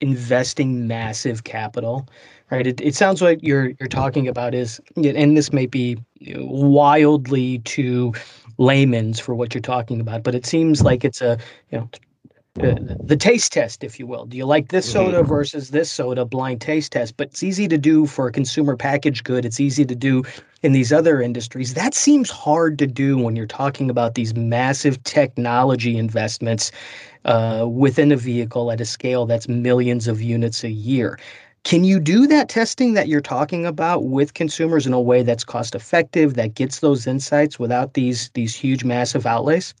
investing 0.00 0.86
massive 0.86 1.44
capital? 1.44 2.06
Right. 2.50 2.66
It, 2.66 2.80
it 2.80 2.94
sounds 2.96 3.22
like 3.22 3.38
you're 3.42 3.72
you're 3.78 3.88
talking 3.88 4.26
about 4.26 4.54
is 4.54 4.80
and 4.96 5.36
this 5.36 5.52
may 5.52 5.66
be 5.66 5.96
wildly 6.36 7.60
to 7.60 8.12
layman's 8.58 9.20
for 9.20 9.34
what 9.34 9.54
you're 9.54 9.62
talking 9.62 10.00
about, 10.00 10.24
but 10.24 10.34
it 10.34 10.44
seems 10.44 10.82
like 10.82 11.04
it's 11.04 11.22
a 11.22 11.38
you 11.70 11.78
know 11.78 11.90
uh, 12.60 12.74
the 13.04 13.16
taste 13.16 13.52
test, 13.52 13.84
if 13.84 14.00
you 14.00 14.06
will. 14.06 14.26
Do 14.26 14.36
you 14.36 14.44
like 14.44 14.68
this 14.68 14.90
soda 14.90 15.18
mm-hmm. 15.18 15.28
versus 15.28 15.70
this 15.70 15.90
soda? 15.90 16.24
Blind 16.24 16.60
taste 16.60 16.90
test, 16.90 17.16
but 17.16 17.28
it's 17.28 17.44
easy 17.44 17.68
to 17.68 17.78
do 17.78 18.06
for 18.06 18.26
a 18.26 18.32
consumer 18.32 18.76
package 18.76 19.22
good. 19.22 19.44
It's 19.44 19.60
easy 19.60 19.84
to 19.84 19.94
do 19.94 20.24
in 20.62 20.72
these 20.72 20.92
other 20.92 21.22
industries. 21.22 21.74
That 21.74 21.94
seems 21.94 22.28
hard 22.28 22.78
to 22.80 22.86
do 22.88 23.16
when 23.16 23.36
you're 23.36 23.46
talking 23.46 23.88
about 23.88 24.16
these 24.16 24.34
massive 24.34 25.02
technology 25.04 25.96
investments 25.96 26.72
uh, 27.24 27.66
within 27.70 28.10
a 28.10 28.16
vehicle 28.16 28.72
at 28.72 28.80
a 28.80 28.84
scale 28.84 29.26
that's 29.26 29.48
millions 29.48 30.08
of 30.08 30.20
units 30.20 30.64
a 30.64 30.70
year. 30.70 31.18
Can 31.64 31.84
you 31.84 32.00
do 32.00 32.26
that 32.26 32.48
testing 32.48 32.94
that 32.94 33.08
you're 33.08 33.20
talking 33.20 33.66
about 33.66 34.04
with 34.04 34.34
consumers 34.34 34.86
in 34.86 34.92
a 34.92 35.00
way 35.00 35.22
that's 35.22 35.44
cost 35.44 35.74
effective, 35.74 36.34
that 36.34 36.54
gets 36.54 36.80
those 36.80 37.06
insights 37.06 37.58
without 37.58 37.94
these 37.94 38.30
these 38.30 38.54
huge 38.56 38.82
massive 38.84 39.26
outlays? 39.26 39.74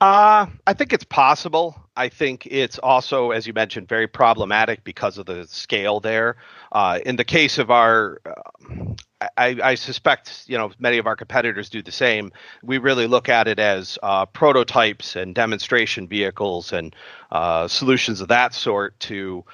Uh, 0.00 0.46
I 0.66 0.72
think 0.72 0.94
it's 0.94 1.04
possible. 1.04 1.76
I 1.96 2.08
think 2.08 2.46
it's 2.46 2.78
also, 2.78 3.32
as 3.32 3.46
you 3.46 3.52
mentioned, 3.52 3.86
very 3.86 4.06
problematic 4.06 4.82
because 4.82 5.18
of 5.18 5.26
the 5.26 5.46
scale 5.46 6.00
there. 6.00 6.36
Uh, 6.72 7.00
in 7.04 7.16
the 7.16 7.24
case 7.24 7.58
of 7.58 7.70
our, 7.70 8.18
uh, 8.24 8.94
I, 9.36 9.58
I, 9.62 9.74
suspect, 9.74 10.44
you 10.46 10.56
know, 10.56 10.72
many 10.78 10.96
of 10.96 11.06
our 11.06 11.16
competitors 11.16 11.68
do 11.68 11.82
the 11.82 11.92
same. 11.92 12.32
We 12.62 12.78
really 12.78 13.06
look 13.06 13.28
at 13.28 13.46
it 13.46 13.58
as 13.58 13.98
uh, 14.02 14.24
prototypes 14.24 15.16
and 15.16 15.34
demonstration 15.34 16.08
vehicles 16.08 16.72
and 16.72 16.96
uh, 17.30 17.68
solutions 17.68 18.22
of 18.22 18.28
that 18.28 18.54
sort 18.54 18.98
to 19.00 19.44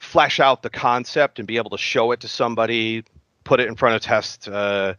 flesh 0.00 0.40
out 0.40 0.62
the 0.62 0.70
concept 0.70 1.38
and 1.38 1.48
be 1.48 1.56
able 1.56 1.70
to 1.70 1.78
show 1.78 2.12
it 2.12 2.20
to 2.20 2.28
somebody, 2.28 3.04
put 3.44 3.60
it 3.60 3.68
in 3.68 3.76
front 3.76 3.96
of 3.96 4.02
test 4.02 4.48
uh, 4.48 4.94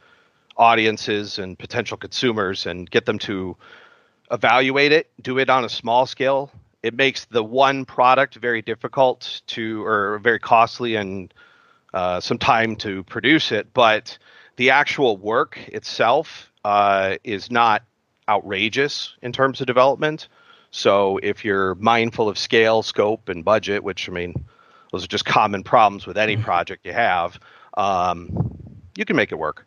audiences 0.57 1.39
and 1.39 1.57
potential 1.57 1.97
consumers, 1.97 2.65
and 2.65 2.89
get 2.89 3.05
them 3.05 3.19
to 3.19 3.55
evaluate 4.31 4.91
it, 4.91 5.09
do 5.21 5.39
it 5.39 5.49
on 5.49 5.65
a 5.65 5.69
small 5.69 6.05
scale. 6.05 6.51
It 6.83 6.93
makes 6.93 7.25
the 7.25 7.43
one 7.43 7.85
product 7.85 8.35
very 8.35 8.61
difficult 8.61 9.41
to, 9.47 9.83
or 9.85 10.19
very 10.19 10.39
costly 10.39 10.95
and 10.95 11.33
uh, 11.93 12.19
some 12.19 12.37
time 12.37 12.75
to 12.77 13.03
produce 13.03 13.51
it. 13.51 13.73
But 13.73 14.17
the 14.55 14.69
actual 14.69 15.17
work 15.17 15.57
itself 15.69 16.51
uh, 16.63 17.15
is 17.23 17.49
not 17.49 17.83
outrageous 18.27 19.15
in 19.21 19.31
terms 19.31 19.59
of 19.59 19.67
development. 19.67 20.27
So 20.71 21.17
if 21.23 21.43
you're 21.43 21.75
mindful 21.75 22.29
of 22.29 22.37
scale, 22.37 22.83
scope, 22.83 23.29
and 23.29 23.43
budget, 23.43 23.83
which 23.83 24.07
I 24.07 24.11
mean, 24.11 24.35
those 24.91 25.03
are 25.03 25.07
just 25.07 25.25
common 25.25 25.63
problems 25.63 26.05
with 26.05 26.17
any 26.17 26.35
mm-hmm. 26.35 26.43
project 26.43 26.85
you 26.85 26.93
have, 26.93 27.39
um, 27.77 28.29
you 28.97 29.05
can 29.05 29.15
make 29.15 29.31
it 29.31 29.35
work. 29.35 29.65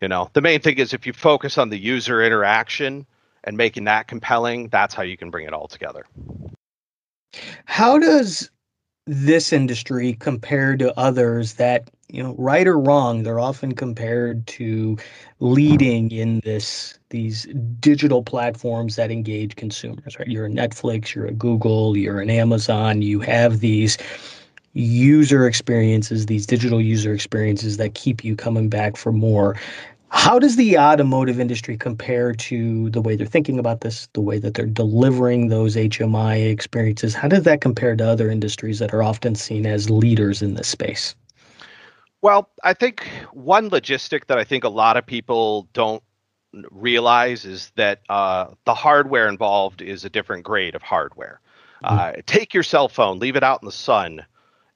You 0.00 0.08
know, 0.08 0.30
the 0.32 0.40
main 0.40 0.60
thing 0.60 0.78
is 0.78 0.94
if 0.94 1.06
you 1.06 1.12
focus 1.12 1.58
on 1.58 1.68
the 1.68 1.78
user 1.78 2.22
interaction 2.22 3.06
and 3.44 3.56
making 3.56 3.84
that 3.84 4.06
compelling, 4.06 4.68
that's 4.68 4.94
how 4.94 5.02
you 5.02 5.16
can 5.16 5.30
bring 5.30 5.46
it 5.46 5.52
all 5.52 5.68
together. 5.68 6.06
How 7.66 7.98
does 7.98 8.50
this 9.06 9.52
industry 9.52 10.14
compare 10.20 10.76
to 10.76 10.96
others 10.98 11.54
that, 11.54 11.90
you 12.08 12.22
know, 12.22 12.34
right 12.38 12.66
or 12.66 12.78
wrong, 12.78 13.22
they're 13.22 13.40
often 13.40 13.74
compared 13.74 14.46
to 14.46 14.96
leading 15.40 16.10
in 16.10 16.40
this 16.44 16.98
these 17.10 17.46
digital 17.80 18.22
platforms 18.22 18.96
that 18.96 19.10
engage 19.10 19.56
consumers, 19.56 20.18
right? 20.18 20.28
You're 20.28 20.46
a 20.46 20.50
Netflix, 20.50 21.14
you're 21.14 21.26
a 21.26 21.32
Google, 21.32 21.96
you're 21.96 22.20
an 22.20 22.30
Amazon, 22.30 23.02
you 23.02 23.20
have 23.20 23.60
these 23.60 23.98
user 24.72 25.46
experiences, 25.46 26.26
these 26.26 26.46
digital 26.46 26.80
user 26.80 27.12
experiences 27.12 27.76
that 27.76 27.94
keep 27.94 28.24
you 28.24 28.36
coming 28.36 28.68
back 28.68 28.96
for 28.96 29.12
more. 29.12 29.56
How 30.10 30.38
does 30.38 30.56
the 30.56 30.76
automotive 30.76 31.38
industry 31.38 31.76
compare 31.76 32.32
to 32.32 32.90
the 32.90 33.00
way 33.00 33.14
they're 33.14 33.26
thinking 33.26 33.58
about 33.58 33.80
this, 33.80 34.08
the 34.12 34.20
way 34.20 34.38
that 34.38 34.54
they're 34.54 34.66
delivering 34.66 35.48
those 35.48 35.76
HMI 35.76 36.50
experiences? 36.50 37.14
How 37.14 37.28
does 37.28 37.44
that 37.44 37.60
compare 37.60 37.94
to 37.94 38.04
other 38.04 38.28
industries 38.28 38.80
that 38.80 38.92
are 38.92 39.02
often 39.02 39.36
seen 39.36 39.66
as 39.66 39.88
leaders 39.88 40.42
in 40.42 40.54
this 40.54 40.68
space? 40.68 41.14
Well, 42.22 42.50
I 42.64 42.74
think 42.74 43.06
one 43.32 43.70
logistic 43.70 44.26
that 44.26 44.36
I 44.36 44.44
think 44.44 44.64
a 44.64 44.68
lot 44.68 44.96
of 44.96 45.06
people 45.06 45.68
don't 45.72 46.02
realize 46.70 47.44
is 47.44 47.72
that 47.76 48.00
uh, 48.08 48.48
the 48.64 48.74
hardware 48.74 49.28
involved 49.28 49.80
is 49.80 50.04
a 50.04 50.10
different 50.10 50.44
grade 50.44 50.74
of 50.74 50.82
hardware. 50.82 51.40
Mm-hmm. 51.84 51.98
Uh, 51.98 52.22
take 52.26 52.52
your 52.52 52.62
cell 52.62 52.88
phone, 52.88 53.18
leave 53.20 53.36
it 53.36 53.44
out 53.44 53.62
in 53.62 53.66
the 53.66 53.72
sun, 53.72 54.24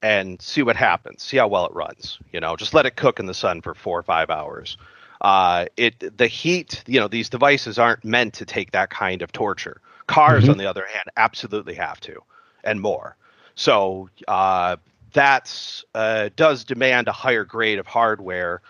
and 0.04 0.42
see 0.42 0.62
what 0.62 0.76
happens. 0.76 1.22
See 1.22 1.38
how 1.38 1.48
well 1.48 1.64
it 1.64 1.72
runs. 1.72 2.18
You 2.30 2.38
know, 2.38 2.56
just 2.56 2.74
let 2.74 2.84
it 2.84 2.94
cook 2.94 3.20
in 3.20 3.26
the 3.26 3.32
sun 3.32 3.62
for 3.62 3.74
four 3.74 3.98
or 3.98 4.02
five 4.02 4.28
hours. 4.28 4.76
Uh, 5.18 5.64
it 5.78 6.18
the 6.18 6.26
heat, 6.26 6.84
you 6.86 7.00
know, 7.00 7.08
these 7.08 7.30
devices 7.30 7.78
aren't 7.78 8.04
meant 8.04 8.34
to 8.34 8.44
take 8.44 8.72
that 8.72 8.90
kind 8.90 9.22
of 9.22 9.32
torture. 9.32 9.80
Cars, 10.06 10.42
mm-hmm. 10.42 10.52
on 10.52 10.58
the 10.58 10.66
other 10.66 10.84
hand, 10.86 11.06
absolutely 11.16 11.72
have 11.74 11.98
to, 12.00 12.20
and 12.62 12.82
more. 12.82 13.16
So 13.54 14.10
uh, 14.28 14.76
that 15.14 15.82
uh, 15.94 16.28
does 16.36 16.64
demand 16.64 17.08
a 17.08 17.12
higher 17.12 17.44
grade 17.44 17.78
of 17.78 17.86
hardware, 17.86 18.60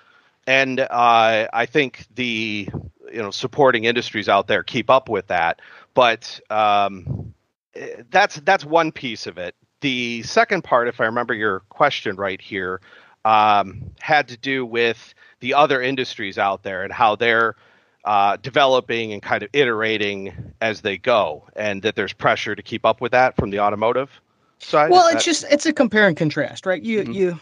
and 0.46 0.78
uh, 0.78 1.48
I 1.52 1.66
think 1.66 2.06
the 2.14 2.68
you 3.12 3.22
know 3.22 3.32
supporting 3.32 3.86
industries 3.86 4.28
out 4.28 4.46
there 4.46 4.62
keep 4.62 4.88
up 4.88 5.08
with 5.08 5.26
that. 5.26 5.60
But 5.94 6.40
um, 6.48 7.34
that's 8.08 8.36
that's 8.36 8.64
one 8.64 8.92
piece 8.92 9.26
of 9.26 9.36
it. 9.38 9.56
The 9.84 10.22
second 10.22 10.64
part, 10.64 10.88
if 10.88 10.98
I 10.98 11.04
remember 11.04 11.34
your 11.34 11.60
question 11.68 12.16
right 12.16 12.40
here, 12.40 12.80
um, 13.26 13.90
had 14.00 14.28
to 14.28 14.36
do 14.38 14.64
with 14.64 15.14
the 15.40 15.52
other 15.52 15.82
industries 15.82 16.38
out 16.38 16.62
there 16.62 16.84
and 16.84 16.90
how 16.90 17.16
they're 17.16 17.54
uh, 18.06 18.38
developing 18.38 19.12
and 19.12 19.20
kind 19.20 19.42
of 19.42 19.50
iterating 19.52 20.32
as 20.62 20.80
they 20.80 20.96
go, 20.96 21.44
and 21.54 21.82
that 21.82 21.96
there's 21.96 22.14
pressure 22.14 22.54
to 22.54 22.62
keep 22.62 22.86
up 22.86 23.02
with 23.02 23.12
that 23.12 23.36
from 23.36 23.50
the 23.50 23.60
automotive 23.60 24.22
side. 24.58 24.90
Well, 24.90 25.04
it's 25.08 25.16
that... 25.16 25.22
just 25.22 25.44
it's 25.50 25.66
a 25.66 25.72
compare 25.74 26.08
and 26.08 26.16
contrast, 26.16 26.64
right? 26.64 26.82
You 26.82 27.02
mm-hmm. 27.02 27.12
you, 27.12 27.40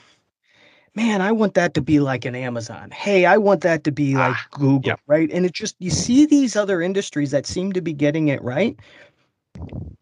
man, 0.96 1.20
I 1.20 1.30
want 1.30 1.54
that 1.54 1.74
to 1.74 1.80
be 1.80 2.00
like 2.00 2.24
an 2.24 2.34
Amazon. 2.34 2.90
Hey, 2.90 3.24
I 3.24 3.36
want 3.36 3.60
that 3.60 3.84
to 3.84 3.92
be 3.92 4.16
like 4.16 4.34
ah, 4.34 4.46
Google, 4.50 4.82
yeah. 4.84 4.96
right? 5.06 5.30
And 5.30 5.46
it 5.46 5.52
just 5.52 5.76
you 5.78 5.90
see 5.90 6.26
these 6.26 6.56
other 6.56 6.82
industries 6.82 7.30
that 7.30 7.46
seem 7.46 7.72
to 7.74 7.80
be 7.80 7.92
getting 7.92 8.26
it 8.26 8.42
right, 8.42 8.76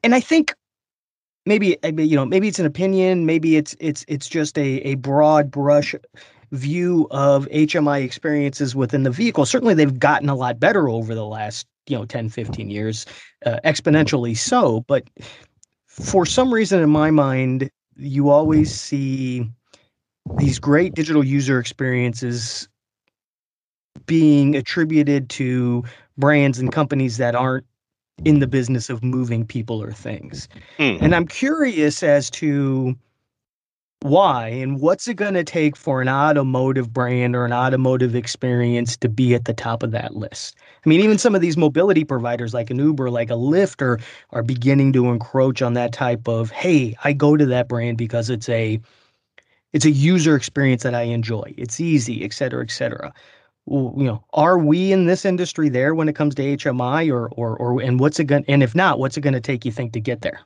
and 0.02 0.14
I 0.14 0.20
think 0.20 0.54
maybe 1.46 1.76
you 1.84 2.16
know 2.16 2.26
maybe 2.26 2.48
it's 2.48 2.58
an 2.58 2.66
opinion 2.66 3.26
maybe 3.26 3.56
it's 3.56 3.74
it's 3.80 4.04
it's 4.08 4.28
just 4.28 4.58
a 4.58 4.80
a 4.86 4.94
broad 4.96 5.50
brush 5.50 5.94
view 6.52 7.06
of 7.10 7.46
HMI 7.48 8.02
experiences 8.02 8.74
within 8.74 9.04
the 9.04 9.10
vehicle. 9.10 9.46
Certainly, 9.46 9.74
they've 9.74 9.98
gotten 9.98 10.28
a 10.28 10.34
lot 10.34 10.58
better 10.58 10.88
over 10.88 11.14
the 11.14 11.24
last 11.26 11.66
you 11.86 11.96
know 11.96 12.04
10, 12.04 12.28
15 12.28 12.70
years, 12.70 13.06
uh, 13.46 13.58
exponentially 13.64 14.36
so. 14.36 14.84
But 14.86 15.04
for 15.86 16.26
some 16.26 16.52
reason, 16.52 16.82
in 16.82 16.90
my 16.90 17.10
mind, 17.10 17.70
you 17.96 18.30
always 18.30 18.72
see 18.74 19.48
these 20.36 20.58
great 20.58 20.94
digital 20.94 21.24
user 21.24 21.58
experiences 21.58 22.68
being 24.06 24.54
attributed 24.54 25.28
to 25.30 25.84
brands 26.16 26.58
and 26.58 26.72
companies 26.72 27.16
that 27.16 27.34
aren't 27.34 27.66
in 28.24 28.40
the 28.40 28.46
business 28.46 28.90
of 28.90 29.02
moving 29.02 29.46
people 29.46 29.82
or 29.82 29.92
things. 29.92 30.48
Mm. 30.78 31.00
And 31.00 31.14
I'm 31.14 31.26
curious 31.26 32.02
as 32.02 32.30
to 32.30 32.96
why 34.02 34.48
and 34.48 34.80
what's 34.80 35.06
it 35.08 35.14
going 35.14 35.34
to 35.34 35.44
take 35.44 35.76
for 35.76 36.00
an 36.00 36.08
automotive 36.08 36.90
brand 36.90 37.36
or 37.36 37.44
an 37.44 37.52
automotive 37.52 38.14
experience 38.14 38.96
to 38.96 39.10
be 39.10 39.34
at 39.34 39.44
the 39.44 39.52
top 39.52 39.82
of 39.82 39.90
that 39.90 40.16
list 40.16 40.56
i 40.86 40.88
mean 40.88 41.00
even 41.00 41.18
some 41.18 41.34
of 41.34 41.42
these 41.42 41.58
mobility 41.58 42.02
providers 42.02 42.54
like 42.54 42.70
an 42.70 42.78
uber 42.78 43.10
like 43.10 43.28
a 43.28 43.34
lyft 43.34 43.82
are, 43.82 44.00
are 44.30 44.42
beginning 44.42 44.90
to 44.90 45.10
encroach 45.10 45.60
on 45.60 45.74
that 45.74 45.92
type 45.92 46.26
of 46.28 46.50
hey 46.50 46.96
i 47.04 47.12
go 47.12 47.36
to 47.36 47.44
that 47.44 47.68
brand 47.68 47.98
because 47.98 48.30
it's 48.30 48.48
a 48.48 48.80
it's 49.74 49.84
a 49.84 49.90
user 49.90 50.34
experience 50.34 50.82
that 50.82 50.94
i 50.94 51.02
enjoy 51.02 51.52
it's 51.58 51.78
easy 51.78 52.24
et 52.24 52.32
cetera 52.32 52.62
et 52.62 52.70
cetera 52.70 53.12
you 53.70 54.04
know 54.04 54.22
are 54.32 54.58
we 54.58 54.92
in 54.92 55.06
this 55.06 55.24
industry 55.24 55.68
there 55.68 55.94
when 55.94 56.08
it 56.08 56.14
comes 56.14 56.34
to 56.34 56.42
hmi 56.42 57.12
or 57.12 57.28
or, 57.36 57.56
or 57.56 57.80
and 57.80 58.00
what's 58.00 58.18
it 58.18 58.24
going 58.24 58.44
and 58.48 58.62
if 58.62 58.74
not 58.74 58.98
what's 58.98 59.16
it 59.16 59.20
going 59.20 59.34
to 59.34 59.40
take 59.40 59.64
you 59.64 59.72
think 59.72 59.92
to 59.92 60.00
get 60.00 60.22
there? 60.22 60.40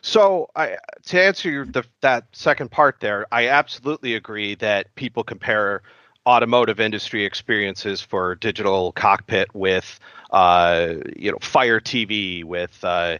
So, 0.00 0.48
I, 0.56 0.76
to 1.06 1.22
answer 1.22 1.50
your, 1.50 1.64
the, 1.64 1.84
that 2.00 2.24
second 2.32 2.70
part 2.70 2.98
there, 3.00 3.26
I 3.30 3.48
absolutely 3.48 4.14
agree 4.14 4.56
that 4.56 4.92
people 4.96 5.22
compare 5.22 5.82
automotive 6.26 6.80
industry 6.80 7.24
experiences 7.24 8.00
for 8.00 8.34
digital 8.36 8.92
cockpit 8.92 9.54
with, 9.54 10.00
uh, 10.30 10.94
you 11.16 11.30
know, 11.30 11.38
Fire 11.40 11.80
TV, 11.80 12.44
with 12.44 12.76
uh, 12.82 13.18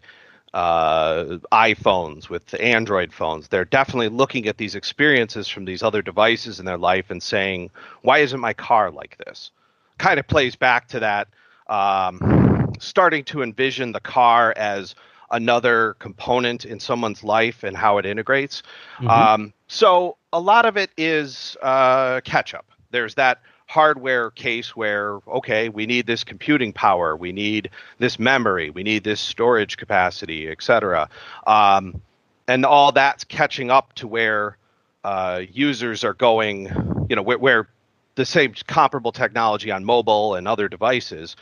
uh, 0.55 1.39
iPhones, 1.51 2.29
with 2.29 2.59
Android 2.61 3.13
phones. 3.13 3.49
They're 3.49 3.65
definitely 3.65 4.09
looking 4.09 4.47
at 4.49 4.59
these 4.59 4.75
experiences 4.75 5.49
from 5.49 5.65
these 5.65 5.83
other 5.83 6.03
devices 6.03 6.61
in 6.61 6.67
their 6.67 6.79
life 6.79 7.11
and 7.11 7.23
saying, 7.23 7.71
"Why 8.03 8.19
isn't 8.19 8.41
my 8.41 8.53
car 8.53 8.91
like 8.91 9.17
this?" 9.27 9.51
Kind 9.99 10.21
of 10.21 10.27
plays 10.27 10.57
back 10.57 10.89
to 10.89 11.01
that. 11.01 11.29
Um, 11.69 12.75
starting 12.79 13.25
to 13.25 13.43
envision 13.43 13.93
the 13.93 14.01
car 14.01 14.53
as 14.57 14.95
another 15.31 15.95
component 15.99 16.65
in 16.65 16.79
someone's 16.79 17.25
life 17.25 17.65
and 17.65 17.77
how 17.77 17.99
it 17.99 18.05
integrates. 18.05 18.63
Mm-hmm. 18.99 19.09
Um, 19.09 19.53
so 19.67 20.19
a 20.33 20.41
lot 20.41 20.67
of 20.67 20.77
it 20.77 20.91
is 20.97 21.57
uh, 21.63 22.21
catch 22.25 22.55
up. 22.55 22.67
There's 22.91 23.15
that 23.15 23.41
hardware 23.73 24.31
case 24.31 24.77
where 24.77 25.19
okay, 25.27 25.69
we 25.69 25.87
need 25.87 26.07
this 26.07 26.25
computing 26.25 26.73
power, 26.73 27.17
we 27.17 27.33
need 27.33 27.71
this 27.99 28.19
memory, 28.19 28.71
we 28.71 28.83
need 28.83 29.05
this 29.05 29.21
storage 29.21 29.77
capacity, 29.77 30.49
etc. 30.49 31.09
Um, 31.47 32.01
and 32.47 32.67
all 32.67 32.93
that's 32.93 33.25
catching 33.25 33.71
up 33.71 33.95
to 33.95 34.07
where 34.07 34.57
uh, 35.05 35.43
users 35.51 36.05
are 36.05 36.15
going. 36.15 36.71
You 37.09 37.17
know, 37.17 37.23
where, 37.23 37.39
where 37.39 37.69
the 38.15 38.25
same 38.25 38.55
comparable 38.67 39.13
technology 39.13 39.71
on 39.71 39.85
mobile 39.85 40.35
and 40.35 40.47
other 40.47 40.69
devices 40.69 41.37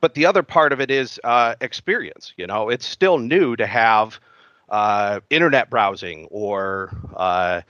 but 0.00 0.14
the 0.14 0.26
other 0.26 0.42
part 0.42 0.72
of 0.72 0.80
it 0.80 0.90
is 0.90 1.20
uh, 1.24 1.54
experience. 1.60 2.32
You 2.36 2.46
know, 2.46 2.68
it's 2.68 2.86
still 2.86 3.18
new 3.18 3.56
to 3.56 3.66
have 3.66 4.20
uh, 4.68 5.20
internet 5.30 5.70
browsing 5.70 6.26
or 6.30 6.96
uh, 7.16 7.62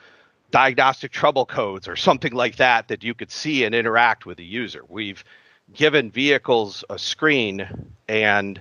diagnostic 0.51 1.11
trouble 1.13 1.45
codes 1.47 1.89
or 1.89 1.97
something 1.97 2.33
like 2.33 2.57
that 2.57 2.89
that 2.89 3.03
you 3.05 3.15
could 3.15 3.31
see 3.31 3.65
and 3.65 3.75
interact 3.75 4.27
with 4.27 4.39
the 4.39 4.45
user. 4.45 4.83
We've 4.89 5.23
given 5.75 6.11
vehicles 6.11 6.85
a 6.89 6.99
screen 6.99 7.69
and 8.09 8.61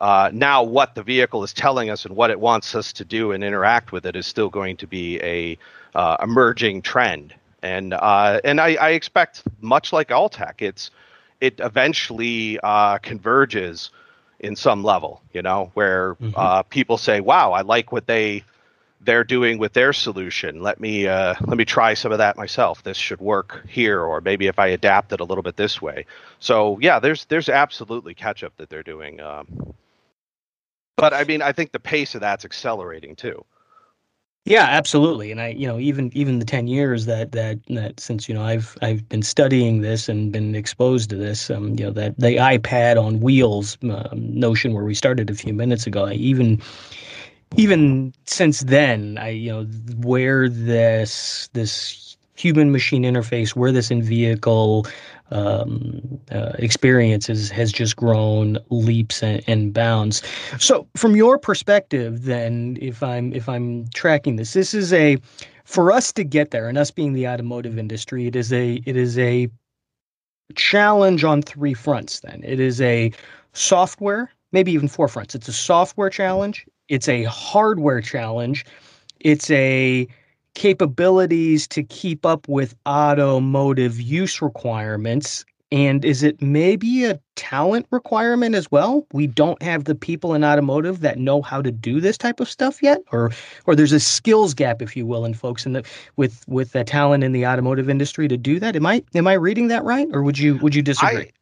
uh, 0.00 0.30
now 0.32 0.62
what 0.62 0.94
the 0.94 1.02
vehicle 1.02 1.42
is 1.44 1.52
telling 1.52 1.90
us 1.90 2.04
and 2.04 2.14
what 2.16 2.30
it 2.30 2.38
wants 2.40 2.74
us 2.74 2.92
to 2.94 3.04
do 3.04 3.32
and 3.32 3.42
interact 3.44 3.92
with 3.92 4.06
it 4.06 4.16
is 4.16 4.26
still 4.26 4.48
going 4.48 4.76
to 4.76 4.86
be 4.86 5.20
a 5.22 5.58
uh, 5.94 6.16
emerging 6.22 6.82
trend 6.82 7.34
and 7.62 7.94
uh, 7.94 8.40
and 8.44 8.60
I, 8.60 8.74
I 8.74 8.90
expect 8.90 9.42
much 9.60 9.92
like 9.92 10.10
all 10.10 10.28
tech 10.28 10.62
it's 10.62 10.90
it 11.40 11.60
eventually 11.60 12.58
uh, 12.62 12.98
converges 12.98 13.90
in 14.40 14.56
some 14.56 14.82
level, 14.84 15.22
you 15.32 15.42
know, 15.42 15.70
where 15.74 16.16
Mhm. 16.20 16.32
uh, 16.36 16.62
people 16.62 16.96
say, 16.98 17.20
"Wow, 17.20 17.52
I 17.52 17.62
like 17.62 17.92
what 17.92 18.06
they 18.06 18.44
they're 19.00 19.24
doing 19.24 19.58
with 19.58 19.72
their 19.72 19.92
solution. 19.92 20.62
Let 20.62 20.80
me 20.80 21.06
uh, 21.06 21.34
let 21.46 21.56
me 21.56 21.64
try 21.64 21.94
some 21.94 22.12
of 22.12 22.18
that 22.18 22.36
myself. 22.36 22.82
This 22.82 22.96
should 22.96 23.20
work 23.20 23.64
here, 23.68 24.00
or 24.00 24.20
maybe 24.20 24.46
if 24.46 24.58
I 24.58 24.68
adapt 24.68 25.12
it 25.12 25.20
a 25.20 25.24
little 25.24 25.42
bit 25.42 25.56
this 25.56 25.80
way." 25.80 26.04
So 26.40 26.78
yeah, 26.80 26.98
there's 26.98 27.24
there's 27.26 27.48
absolutely 27.48 28.14
catch 28.14 28.42
up 28.42 28.56
that 28.56 28.70
they're 28.70 28.82
doing. 28.82 29.20
Um, 29.20 29.74
but 30.96 31.14
I 31.14 31.24
mean, 31.24 31.42
I 31.42 31.52
think 31.52 31.72
the 31.72 31.80
pace 31.80 32.14
of 32.14 32.20
that's 32.20 32.44
accelerating 32.44 33.14
too. 33.16 33.44
Yeah, 34.48 34.64
absolutely. 34.64 35.30
And 35.30 35.42
I, 35.42 35.48
you 35.48 35.66
know, 35.66 35.78
even 35.78 36.10
even 36.14 36.38
the 36.38 36.44
10 36.46 36.68
years 36.68 37.04
that 37.04 37.32
that 37.32 37.58
that 37.68 38.00
since, 38.00 38.28
you 38.28 38.34
know, 38.34 38.42
I've 38.42 38.78
I've 38.80 39.06
been 39.08 39.22
studying 39.22 39.82
this 39.82 40.08
and 40.08 40.32
been 40.32 40.54
exposed 40.54 41.10
to 41.10 41.16
this, 41.16 41.50
um, 41.50 41.78
you 41.78 41.84
know, 41.84 41.90
that 41.90 42.18
the 42.18 42.36
iPad 42.36 42.96
on 42.96 43.20
wheels 43.20 43.76
um, 43.82 44.10
notion 44.14 44.72
where 44.72 44.84
we 44.84 44.94
started 44.94 45.28
a 45.28 45.34
few 45.34 45.52
minutes 45.52 45.86
ago, 45.86 46.06
I 46.06 46.12
even 46.14 46.62
even 47.56 48.12
since 48.26 48.60
then, 48.60 49.18
I, 49.18 49.30
you 49.30 49.50
know, 49.50 49.64
where 49.96 50.48
this 50.48 51.48
this 51.52 52.16
human 52.36 52.70
machine 52.70 53.02
interface, 53.02 53.56
where 53.56 53.72
this 53.72 53.90
in 53.90 54.02
vehicle 54.02 54.86
um, 55.30 56.20
uh, 56.30 56.52
experiences 56.58 57.50
has 57.50 57.72
just 57.72 57.96
grown 57.96 58.58
leaps 58.70 59.22
and, 59.22 59.42
and 59.46 59.74
bounds. 59.74 60.22
So, 60.58 60.86
from 60.96 61.16
your 61.16 61.38
perspective, 61.38 62.24
then, 62.24 62.78
if 62.80 63.02
I'm 63.02 63.32
if 63.32 63.48
I'm 63.48 63.88
tracking 63.88 64.36
this, 64.36 64.52
this 64.52 64.74
is 64.74 64.92
a 64.92 65.18
for 65.64 65.92
us 65.92 66.12
to 66.12 66.24
get 66.24 66.50
there, 66.50 66.68
and 66.68 66.78
us 66.78 66.90
being 66.90 67.12
the 67.12 67.28
automotive 67.28 67.78
industry, 67.78 68.26
it 68.26 68.36
is 68.36 68.52
a 68.52 68.82
it 68.86 68.96
is 68.96 69.18
a 69.18 69.48
challenge 70.54 71.24
on 71.24 71.42
three 71.42 71.74
fronts. 71.74 72.20
Then 72.20 72.42
it 72.44 72.60
is 72.60 72.80
a 72.80 73.12
software, 73.52 74.30
maybe 74.52 74.72
even 74.72 74.88
four 74.88 75.08
fronts. 75.08 75.34
It's 75.34 75.48
a 75.48 75.52
software 75.52 76.10
challenge. 76.10 76.66
It's 76.88 77.08
a 77.08 77.24
hardware 77.24 78.00
challenge. 78.00 78.64
It's 79.20 79.50
a 79.50 80.08
capabilities 80.54 81.68
to 81.68 81.82
keep 81.84 82.26
up 82.26 82.48
with 82.48 82.74
automotive 82.86 84.00
use 84.00 84.42
requirements. 84.42 85.44
And 85.70 86.02
is 86.04 86.22
it 86.22 86.40
maybe 86.40 87.04
a 87.04 87.20
talent 87.36 87.86
requirement 87.90 88.54
as 88.54 88.70
well? 88.70 89.06
We 89.12 89.26
don't 89.26 89.62
have 89.62 89.84
the 89.84 89.94
people 89.94 90.34
in 90.34 90.42
automotive 90.42 91.00
that 91.00 91.18
know 91.18 91.42
how 91.42 91.60
to 91.60 91.70
do 91.70 92.00
this 92.00 92.16
type 92.16 92.40
of 92.40 92.48
stuff 92.48 92.82
yet 92.82 93.02
or 93.12 93.30
or 93.66 93.76
there's 93.76 93.92
a 93.92 94.00
skills 94.00 94.54
gap 94.54 94.80
if 94.80 94.96
you 94.96 95.06
will 95.06 95.26
in 95.26 95.34
folks 95.34 95.66
in 95.66 95.74
the 95.74 95.84
with 96.16 96.42
with 96.48 96.72
the 96.72 96.84
talent 96.84 97.22
in 97.22 97.32
the 97.32 97.46
automotive 97.46 97.90
industry 97.90 98.28
to 98.28 98.38
do 98.38 98.58
that. 98.58 98.76
Am 98.76 98.86
i 98.86 99.02
am 99.14 99.26
i 99.26 99.34
reading 99.34 99.68
that 99.68 99.84
right 99.84 100.08
or 100.12 100.22
would 100.22 100.38
you 100.38 100.56
would 100.56 100.74
you 100.74 100.82
disagree? 100.82 101.24
I, 101.24 101.32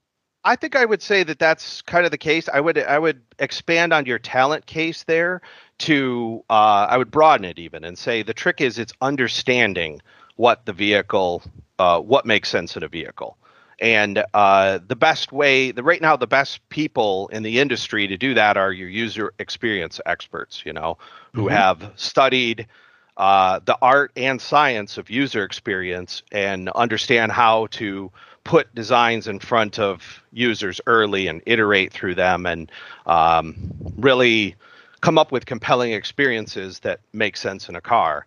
I 0.47 0.57
think 0.57 0.77
I 0.77 0.87
would 0.87 1.03
say 1.03 1.25
that 1.25 1.39
that's 1.41 1.83
kind 1.83 2.07
of 2.07 2.13
the 2.13 2.19
case. 2.19 2.49
I 2.49 2.61
would 2.61 2.79
I 2.79 2.99
would 2.99 3.23
expand 3.39 3.93
on 3.93 4.07
your 4.07 4.19
talent 4.19 4.67
case 4.67 5.05
there 5.05 5.43
to 5.81 6.45
uh, 6.51 6.87
I 6.91 6.99
would 6.99 7.11
broaden 7.11 7.45
it 7.45 7.59
even 7.59 7.85
and 7.85 7.99
say 7.99 8.23
the 8.23 8.35
trick 8.35 8.61
is 8.63 8.79
it's 8.79 8.95
understanding 9.03 10.03
what 10.37 10.67
the 10.67 10.73
vehicle 10.73 11.43
uh, 11.79 12.01
what 12.01 12.27
makes 12.27 12.49
sense 12.51 12.77
in 12.77 12.85
a 12.85 12.89
vehicle. 12.89 13.37
And 13.81 14.25
uh, 14.35 14.81
the 14.87 14.97
best 14.97 15.33
way, 15.33 15.73
the 15.73 15.83
right 15.83 16.01
now, 16.01 16.17
the 16.17 16.27
best 16.29 16.67
people 16.71 17.29
in 17.29 17.43
the 17.43 17.61
industry 17.61 18.09
to 18.09 18.17
do 18.17 18.35
that 18.35 18.57
are 18.57 18.73
your 18.73 18.89
user 18.89 19.35
experience 19.41 20.01
experts, 20.07 20.65
you 20.65 20.73
know, 20.73 20.99
who 21.35 21.49
Mhm. 21.49 21.49
have 21.49 21.93
studied 21.97 22.69
uh, 23.17 23.61
the 23.65 23.79
art 23.83 24.13
and 24.17 24.41
science 24.41 24.99
of 24.99 25.11
user 25.11 25.45
experience 25.45 26.23
and 26.33 26.69
understand 26.71 27.33
how 27.33 27.67
to 27.73 28.13
put 28.47 28.73
designs 28.75 29.27
in 29.27 29.39
front 29.41 29.79
of 29.79 30.23
users 30.33 30.81
early 30.87 31.27
and 31.27 31.43
iterate 31.47 31.93
through 31.93 32.15
them 32.15 32.47
and 32.47 32.71
um, 33.07 33.57
really 33.97 34.55
come 35.01 35.19
up 35.19 35.33
with 35.33 35.47
compelling 35.47 35.93
experiences 35.93 36.79
that 36.81 37.01
make 37.13 37.37
sense 37.37 37.69
in 37.69 37.77
a 37.77 37.81
car. 37.81 38.27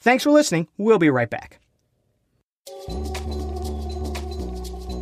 thanks 0.00 0.24
for 0.24 0.30
listening 0.30 0.66
we'll 0.78 0.98
be 0.98 1.10
right 1.10 1.30
back 1.30 1.58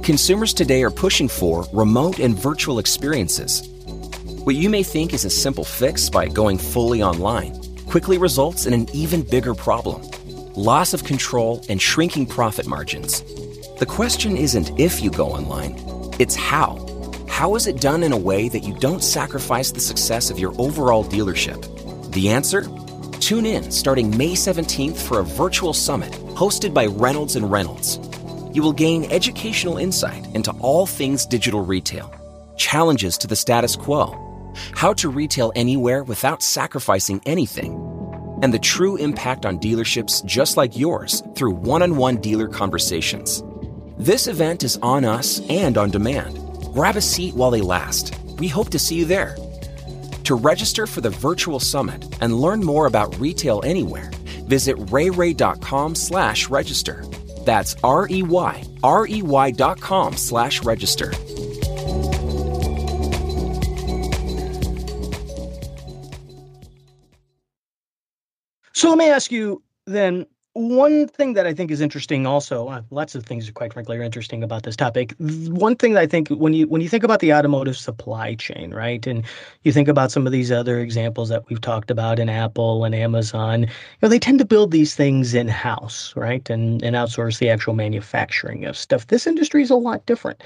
Consumers 0.02 0.54
today 0.54 0.84
are 0.84 0.90
pushing 0.90 1.26
for 1.26 1.66
remote 1.72 2.20
and 2.20 2.38
virtual 2.38 2.78
experiences. 2.78 3.66
What 4.44 4.54
you 4.54 4.70
may 4.70 4.84
think 4.84 5.12
is 5.12 5.24
a 5.24 5.30
simple 5.30 5.64
fix 5.64 6.08
by 6.08 6.28
going 6.28 6.58
fully 6.58 7.02
online 7.02 7.60
quickly 7.86 8.16
results 8.16 8.66
in 8.66 8.72
an 8.72 8.86
even 8.94 9.22
bigger 9.22 9.52
problem 9.52 10.08
loss 10.54 10.94
of 10.94 11.04
control 11.04 11.62
and 11.68 11.82
shrinking 11.82 12.24
profit 12.26 12.66
margins. 12.66 13.22
The 13.76 13.84
question 13.84 14.38
isn't 14.38 14.80
if 14.80 15.02
you 15.02 15.10
go 15.10 15.26
online, 15.26 15.76
it's 16.18 16.34
how. 16.34 16.82
How 17.28 17.56
is 17.56 17.66
it 17.66 17.78
done 17.78 18.02
in 18.02 18.12
a 18.12 18.16
way 18.16 18.48
that 18.48 18.60
you 18.60 18.72
don't 18.72 19.04
sacrifice 19.04 19.70
the 19.70 19.80
success 19.80 20.30
of 20.30 20.38
your 20.38 20.54
overall 20.58 21.04
dealership? 21.04 21.60
The 22.10 22.30
answer? 22.30 22.70
Tune 23.20 23.44
in 23.44 23.70
starting 23.70 24.16
May 24.16 24.32
17th 24.32 24.96
for 24.96 25.20
a 25.20 25.24
virtual 25.24 25.74
summit 25.74 26.10
hosted 26.34 26.72
by 26.72 26.86
Reynolds 26.86 27.36
and 27.36 27.52
Reynolds. 27.52 28.00
You 28.54 28.62
will 28.62 28.72
gain 28.72 29.12
educational 29.12 29.76
insight 29.76 30.26
into 30.34 30.52
all 30.60 30.86
things 30.86 31.26
digital 31.26 31.62
retail, 31.62 32.10
challenges 32.56 33.18
to 33.18 33.26
the 33.26 33.36
status 33.36 33.76
quo, 33.76 34.54
how 34.74 34.94
to 34.94 35.10
retail 35.10 35.52
anywhere 35.54 36.02
without 36.02 36.42
sacrificing 36.42 37.20
anything, 37.26 37.74
and 38.40 38.54
the 38.54 38.58
true 38.58 38.96
impact 38.96 39.44
on 39.44 39.58
dealerships 39.58 40.24
just 40.24 40.56
like 40.56 40.78
yours 40.78 41.22
through 41.34 41.52
one 41.52 41.82
on 41.82 41.98
one 41.98 42.16
dealer 42.22 42.48
conversations. 42.48 43.42
This 43.98 44.26
event 44.26 44.62
is 44.62 44.76
on 44.82 45.06
us 45.06 45.40
and 45.48 45.78
on 45.78 45.90
demand. 45.90 46.38
Grab 46.74 46.96
a 46.96 47.00
seat 47.00 47.32
while 47.32 47.50
they 47.50 47.62
last. 47.62 48.14
We 48.38 48.46
hope 48.46 48.68
to 48.70 48.78
see 48.78 48.96
you 48.96 49.06
there. 49.06 49.34
To 50.24 50.34
register 50.34 50.86
for 50.86 51.00
the 51.00 51.08
virtual 51.08 51.58
summit 51.58 52.04
and 52.20 52.38
learn 52.38 52.62
more 52.62 52.84
about 52.84 53.18
retail 53.18 53.62
anywhere, 53.64 54.10
visit 54.46 54.76
reyrey.com 54.76 55.94
slash 55.94 56.50
register. 56.50 57.06
That's 57.46 57.74
R-E-Y, 57.82 58.64
R-E-Y 58.84 59.50
dot 59.52 59.80
com 59.80 60.14
slash 60.14 60.62
register. 60.62 61.14
So 68.74 68.90
let 68.90 68.98
me 68.98 69.08
ask 69.08 69.32
you 69.32 69.62
then 69.86 70.26
one 70.56 71.06
thing 71.06 71.34
that 71.34 71.46
I 71.46 71.52
think 71.52 71.70
is 71.70 71.82
interesting 71.82 72.26
also, 72.26 72.68
uh, 72.68 72.80
lots 72.90 73.14
of 73.14 73.26
things 73.26 73.50
quite 73.50 73.74
frankly 73.74 73.98
are 73.98 74.02
interesting 74.02 74.42
about 74.42 74.62
this 74.62 74.74
topic. 74.74 75.14
One 75.18 75.76
thing 75.76 75.92
that 75.92 76.00
I 76.00 76.06
think 76.06 76.28
when 76.28 76.54
you 76.54 76.66
when 76.66 76.80
you 76.80 76.88
think 76.88 77.04
about 77.04 77.20
the 77.20 77.34
automotive 77.34 77.76
supply 77.76 78.34
chain, 78.36 78.72
right? 78.72 79.06
And 79.06 79.22
you 79.64 79.72
think 79.72 79.86
about 79.86 80.10
some 80.10 80.26
of 80.26 80.32
these 80.32 80.50
other 80.50 80.80
examples 80.80 81.28
that 81.28 81.46
we've 81.50 81.60
talked 81.60 81.90
about 81.90 82.18
in 82.18 82.30
Apple 82.30 82.84
and 82.84 82.94
Amazon, 82.94 83.62
you 83.62 83.68
know, 84.02 84.08
they 84.08 84.18
tend 84.18 84.38
to 84.38 84.46
build 84.46 84.70
these 84.70 84.94
things 84.94 85.34
in-house, 85.34 86.14
right? 86.16 86.48
And 86.48 86.82
and 86.82 86.96
outsource 86.96 87.38
the 87.38 87.50
actual 87.50 87.74
manufacturing 87.74 88.64
of 88.64 88.78
stuff. 88.78 89.08
This 89.08 89.26
industry 89.26 89.62
is 89.62 89.70
a 89.70 89.76
lot 89.76 90.06
different. 90.06 90.42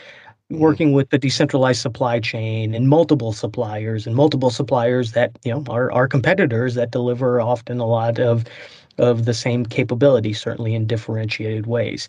Mm-hmm. 0.50 0.60
Working 0.60 0.92
with 0.92 1.10
the 1.10 1.18
decentralized 1.18 1.80
supply 1.80 2.18
chain 2.18 2.74
and 2.74 2.88
multiple 2.88 3.32
suppliers 3.32 4.08
and 4.08 4.16
multiple 4.16 4.50
suppliers 4.50 5.12
that, 5.12 5.38
you 5.44 5.52
know, 5.52 5.62
are, 5.68 5.92
are 5.92 6.08
competitors 6.08 6.74
that 6.74 6.90
deliver 6.90 7.40
often 7.40 7.78
a 7.78 7.86
lot 7.86 8.18
of 8.18 8.44
of 9.00 9.24
the 9.24 9.34
same 9.34 9.64
capability, 9.64 10.32
certainly 10.32 10.74
in 10.74 10.86
differentiated 10.86 11.66
ways. 11.66 12.06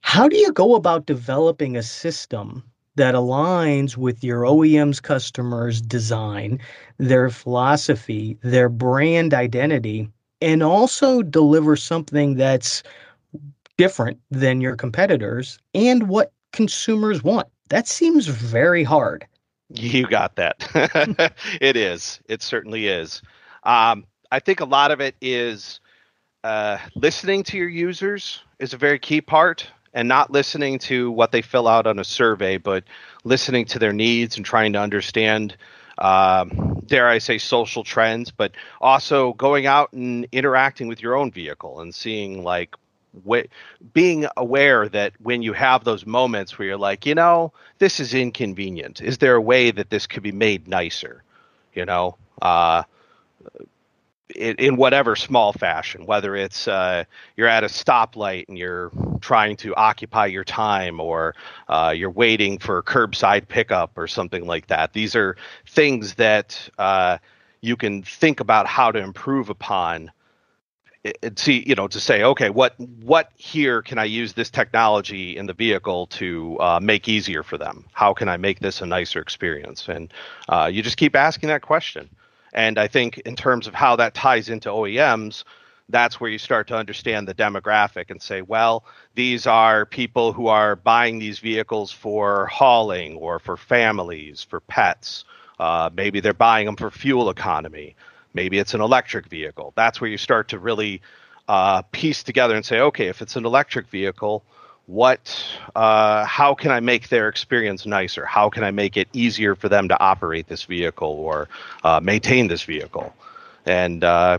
How 0.00 0.28
do 0.28 0.36
you 0.36 0.52
go 0.52 0.74
about 0.74 1.06
developing 1.06 1.76
a 1.76 1.82
system 1.82 2.62
that 2.96 3.14
aligns 3.14 3.96
with 3.96 4.22
your 4.22 4.42
OEM's 4.42 5.00
customers' 5.00 5.80
design, 5.80 6.60
their 6.98 7.30
philosophy, 7.30 8.38
their 8.42 8.68
brand 8.68 9.34
identity, 9.34 10.08
and 10.40 10.62
also 10.62 11.22
deliver 11.22 11.74
something 11.74 12.36
that's 12.36 12.82
different 13.76 14.20
than 14.30 14.60
your 14.60 14.76
competitors 14.76 15.58
and 15.74 16.08
what 16.08 16.32
consumers 16.52 17.24
want? 17.24 17.48
That 17.70 17.88
seems 17.88 18.26
very 18.26 18.84
hard. 18.84 19.26
You 19.70 20.06
got 20.06 20.36
that. 20.36 20.68
it 21.60 21.76
is. 21.76 22.20
It 22.28 22.42
certainly 22.42 22.86
is. 22.86 23.22
Um, 23.64 24.04
I 24.30 24.38
think 24.38 24.60
a 24.60 24.64
lot 24.64 24.90
of 24.90 25.00
it 25.00 25.16
is 25.20 25.80
uh, 26.44 26.78
listening 26.94 27.42
to 27.44 27.56
your 27.58 27.68
users 27.68 28.42
is 28.60 28.74
a 28.74 28.76
very 28.76 28.98
key 28.98 29.20
part 29.22 29.66
and 29.94 30.08
not 30.08 30.30
listening 30.30 30.78
to 30.78 31.10
what 31.10 31.32
they 31.32 31.42
fill 31.42 31.66
out 31.68 31.86
on 31.86 31.98
a 31.98 32.04
survey, 32.04 32.58
but 32.58 32.84
listening 33.24 33.64
to 33.66 33.78
their 33.78 33.92
needs 33.92 34.36
and 34.36 34.44
trying 34.44 34.74
to 34.74 34.80
understand, 34.80 35.56
um, 35.98 36.82
dare 36.86 37.08
I 37.08 37.18
say, 37.18 37.38
social 37.38 37.82
trends, 37.84 38.30
but 38.30 38.52
also 38.80 39.32
going 39.34 39.66
out 39.66 39.92
and 39.94 40.26
interacting 40.32 40.88
with 40.88 41.02
your 41.02 41.16
own 41.16 41.32
vehicle 41.32 41.80
and 41.80 41.94
seeing 41.94 42.44
like 42.44 42.76
being 43.94 44.26
aware 44.36 44.88
that 44.88 45.12
when 45.20 45.42
you 45.42 45.52
have 45.54 45.84
those 45.84 46.04
moments 46.06 46.58
where 46.58 46.68
you're 46.68 46.76
like, 46.76 47.06
you 47.06 47.14
know, 47.14 47.52
this 47.78 48.00
is 48.00 48.14
inconvenient. 48.14 49.00
Is 49.00 49.18
there 49.18 49.36
a 49.36 49.40
way 49.40 49.70
that 49.70 49.90
this 49.90 50.06
could 50.06 50.22
be 50.22 50.32
made 50.32 50.68
nicer? 50.68 51.22
You 51.74 51.86
know, 51.86 52.16
uh, 52.42 52.82
in, 54.34 54.56
in 54.56 54.76
whatever 54.76 55.16
small 55.16 55.52
fashion, 55.52 56.06
whether 56.06 56.34
it's 56.34 56.66
uh, 56.66 57.04
you're 57.36 57.48
at 57.48 57.64
a 57.64 57.68
stoplight 57.68 58.46
and 58.48 58.56
you're 58.56 58.90
trying 59.20 59.56
to 59.56 59.74
occupy 59.74 60.26
your 60.26 60.44
time, 60.44 61.00
or 61.00 61.34
uh, 61.68 61.92
you're 61.94 62.10
waiting 62.10 62.58
for 62.58 62.78
a 62.78 62.82
curbside 62.82 63.48
pickup 63.48 63.96
or 63.96 64.06
something 64.06 64.46
like 64.46 64.66
that. 64.68 64.92
These 64.92 65.14
are 65.14 65.36
things 65.66 66.14
that 66.14 66.68
uh, 66.78 67.18
you 67.60 67.76
can 67.76 68.02
think 68.02 68.40
about 68.40 68.66
how 68.66 68.90
to 68.90 68.98
improve 68.98 69.50
upon. 69.50 70.10
And 71.22 71.38
see, 71.38 71.62
you 71.66 71.74
know, 71.74 71.86
to 71.88 72.00
say, 72.00 72.22
okay, 72.22 72.48
what 72.48 72.80
what 72.80 73.30
here 73.36 73.82
can 73.82 73.98
I 73.98 74.04
use 74.04 74.32
this 74.32 74.48
technology 74.48 75.36
in 75.36 75.44
the 75.44 75.52
vehicle 75.52 76.06
to 76.06 76.56
uh, 76.60 76.80
make 76.80 77.08
easier 77.08 77.42
for 77.42 77.58
them? 77.58 77.84
How 77.92 78.14
can 78.14 78.30
I 78.30 78.38
make 78.38 78.60
this 78.60 78.80
a 78.80 78.86
nicer 78.86 79.20
experience? 79.20 79.86
And 79.86 80.10
uh, 80.48 80.70
you 80.72 80.82
just 80.82 80.96
keep 80.96 81.14
asking 81.14 81.50
that 81.50 81.60
question. 81.60 82.08
And 82.54 82.78
I 82.78 82.88
think 82.88 83.18
in 83.18 83.36
terms 83.36 83.66
of 83.66 83.74
how 83.74 83.96
that 83.96 84.14
ties 84.14 84.48
into 84.48 84.68
OEMs, 84.68 85.44
that's 85.88 86.20
where 86.20 86.30
you 86.30 86.38
start 86.38 86.68
to 86.68 86.76
understand 86.76 87.28
the 87.28 87.34
demographic 87.34 88.10
and 88.10 88.22
say, 88.22 88.40
well, 88.42 88.84
these 89.14 89.46
are 89.46 89.84
people 89.84 90.32
who 90.32 90.46
are 90.46 90.76
buying 90.76 91.18
these 91.18 91.40
vehicles 91.40 91.92
for 91.92 92.46
hauling 92.46 93.16
or 93.16 93.38
for 93.38 93.56
families, 93.56 94.42
for 94.42 94.60
pets. 94.60 95.24
Uh, 95.58 95.90
maybe 95.94 96.20
they're 96.20 96.32
buying 96.32 96.66
them 96.66 96.76
for 96.76 96.90
fuel 96.90 97.28
economy. 97.28 97.96
Maybe 98.32 98.58
it's 98.58 98.74
an 98.74 98.80
electric 98.80 99.26
vehicle. 99.26 99.72
That's 99.76 100.00
where 100.00 100.10
you 100.10 100.18
start 100.18 100.48
to 100.48 100.58
really 100.58 101.02
uh, 101.48 101.82
piece 101.92 102.22
together 102.22 102.56
and 102.56 102.64
say, 102.64 102.80
okay, 102.80 103.08
if 103.08 103.20
it's 103.20 103.36
an 103.36 103.44
electric 103.44 103.88
vehicle, 103.88 104.42
what 104.86 105.34
uh, 105.74 106.24
how 106.24 106.54
can 106.54 106.70
i 106.70 106.80
make 106.80 107.08
their 107.08 107.28
experience 107.28 107.86
nicer? 107.86 108.24
How 108.24 108.50
can 108.50 108.64
i 108.64 108.70
make 108.70 108.96
it 108.96 109.08
easier 109.12 109.54
for 109.54 109.68
them 109.68 109.88
to 109.88 110.00
operate 110.00 110.46
this 110.46 110.64
vehicle 110.64 111.08
or 111.08 111.48
uh, 111.82 112.00
maintain 112.02 112.48
this 112.48 112.62
vehicle? 112.62 113.14
And 113.66 114.04
uh, 114.04 114.38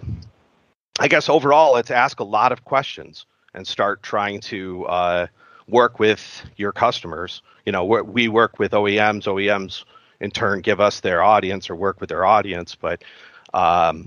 i 1.00 1.08
guess 1.08 1.30
overall 1.30 1.78
it's 1.78 1.92
ask 1.92 2.20
a 2.20 2.24
lot 2.24 2.52
of 2.52 2.64
questions 2.64 3.26
and 3.54 3.68
start 3.68 4.04
trying 4.04 4.40
to 4.42 4.86
uh, 4.86 5.28
work 5.68 6.00
with 6.00 6.44
your 6.58 6.72
customers. 6.72 7.42
You 7.66 7.72
know 7.72 7.84
we 7.86 8.28
work 8.28 8.60
with 8.60 8.72
oems 8.72 9.24
oems 9.24 9.84
in 10.20 10.32
turn 10.32 10.62
give 10.62 10.80
us 10.80 11.00
their 11.00 11.24
audience 11.24 11.70
or 11.70 11.76
work 11.76 12.00
with 12.00 12.10
their 12.10 12.26
audience. 12.26 12.76
But 12.76 13.04
um, 13.54 14.04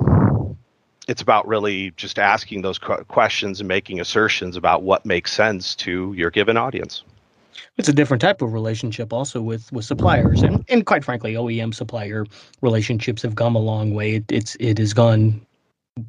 it's 1.08 1.22
about 1.22 1.48
really 1.48 1.90
just 1.92 2.18
asking 2.18 2.62
those 2.62 2.78
questions 2.78 3.60
and 3.60 3.66
making 3.66 3.98
assertions 3.98 4.56
about 4.56 4.82
what 4.82 5.04
makes 5.04 5.32
sense 5.32 5.74
to 5.76 6.12
your 6.12 6.30
given 6.30 6.56
audience. 6.56 7.02
It's 7.78 7.88
a 7.88 7.92
different 7.92 8.20
type 8.20 8.42
of 8.42 8.52
relationship 8.52 9.12
also 9.12 9.40
with 9.40 9.72
with 9.72 9.84
suppliers 9.84 10.42
and 10.42 10.64
and 10.68 10.84
quite 10.84 11.04
frankly 11.04 11.34
OEM 11.34 11.74
supplier 11.74 12.26
relationships 12.60 13.22
have 13.22 13.36
come 13.36 13.56
a 13.56 13.60
long 13.60 13.94
way. 13.94 14.16
It, 14.16 14.24
it's 14.30 14.56
it 14.60 14.78
has 14.78 14.92
gone 14.92 15.40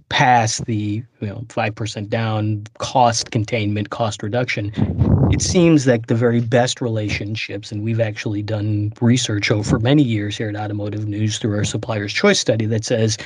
past 0.10 0.66
the 0.66 1.04
you 1.20 1.28
know 1.28 1.44
five 1.50 1.76
percent 1.76 2.10
down 2.10 2.64
cost 2.78 3.32
containment, 3.32 3.90
cost 3.90 4.24
reduction, 4.24 4.72
it 5.32 5.42
seems 5.42 5.86
like 5.86 6.08
the 6.08 6.16
very 6.16 6.42
best 6.42 6.82
relationships, 6.82 7.72
and 7.72 7.84
we've 7.84 8.00
actually 8.00 8.42
done 8.42 8.92
research 9.02 9.52
over 9.52 9.80
many 9.80 10.04
years 10.04 10.38
here 10.38 10.50
at 10.50 10.56
Automotive 10.56 11.08
News 11.08 11.38
through 11.38 11.56
our 11.56 11.64
suppliers 11.64 12.12
choice 12.12 12.40
study 12.40 12.66
that 12.66 12.86
says 12.86 13.18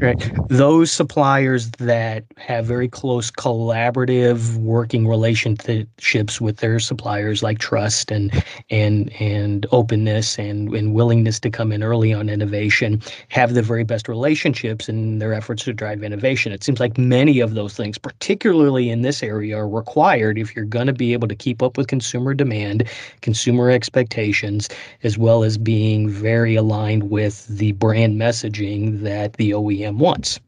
right, 0.00 0.32
those 0.48 0.90
suppliers 0.90 1.70
that 1.72 2.24
have 2.38 2.64
very 2.66 2.88
close 2.88 3.30
collaborative 3.30 4.56
working 4.56 5.06
relationships 5.06 6.40
with 6.40 6.58
their 6.58 6.80
suppliers 6.80 7.42
like 7.42 7.58
trust 7.58 8.10
and 8.10 8.44
and 8.70 9.12
and 9.20 9.66
openness 9.72 10.38
and, 10.38 10.74
and 10.74 10.94
willingness 10.94 11.38
to 11.40 11.50
come 11.50 11.72
in 11.72 11.82
early 11.82 12.12
on 12.12 12.28
innovation 12.28 13.02
have 13.28 13.54
the 13.54 13.62
very 13.62 13.84
best 13.84 14.08
relationships 14.08 14.88
in 14.88 15.18
their 15.18 15.34
efforts 15.34 15.64
to 15.64 15.72
drive 15.72 16.02
innovation. 16.10 16.52
It 16.52 16.64
seems 16.64 16.80
like 16.80 16.96
many 16.98 17.40
of 17.40 17.54
those 17.54 17.74
things, 17.74 17.98
particularly 17.98 18.90
in 18.90 19.02
this 19.02 19.22
area, 19.22 19.58
are 19.58 19.68
required 19.68 20.38
if 20.38 20.56
you're 20.56 20.64
going 20.64 20.86
to 20.86 20.92
be 20.92 21.12
able 21.12 21.28
to 21.28 21.36
keep 21.36 21.50
keep 21.50 21.62
up 21.64 21.76
with 21.76 21.88
consumer 21.88 22.32
demand, 22.32 22.88
consumer 23.22 23.70
expectations, 23.70 24.68
as 25.02 25.18
well 25.18 25.42
as 25.42 25.58
being 25.58 26.08
very 26.08 26.54
aligned 26.54 27.10
with 27.10 27.46
the 27.48 27.72
brand 27.72 28.20
messaging 28.20 29.00
that 29.02 29.32
the 29.34 29.50
OEM 29.50 29.96
wants. 29.96 30.38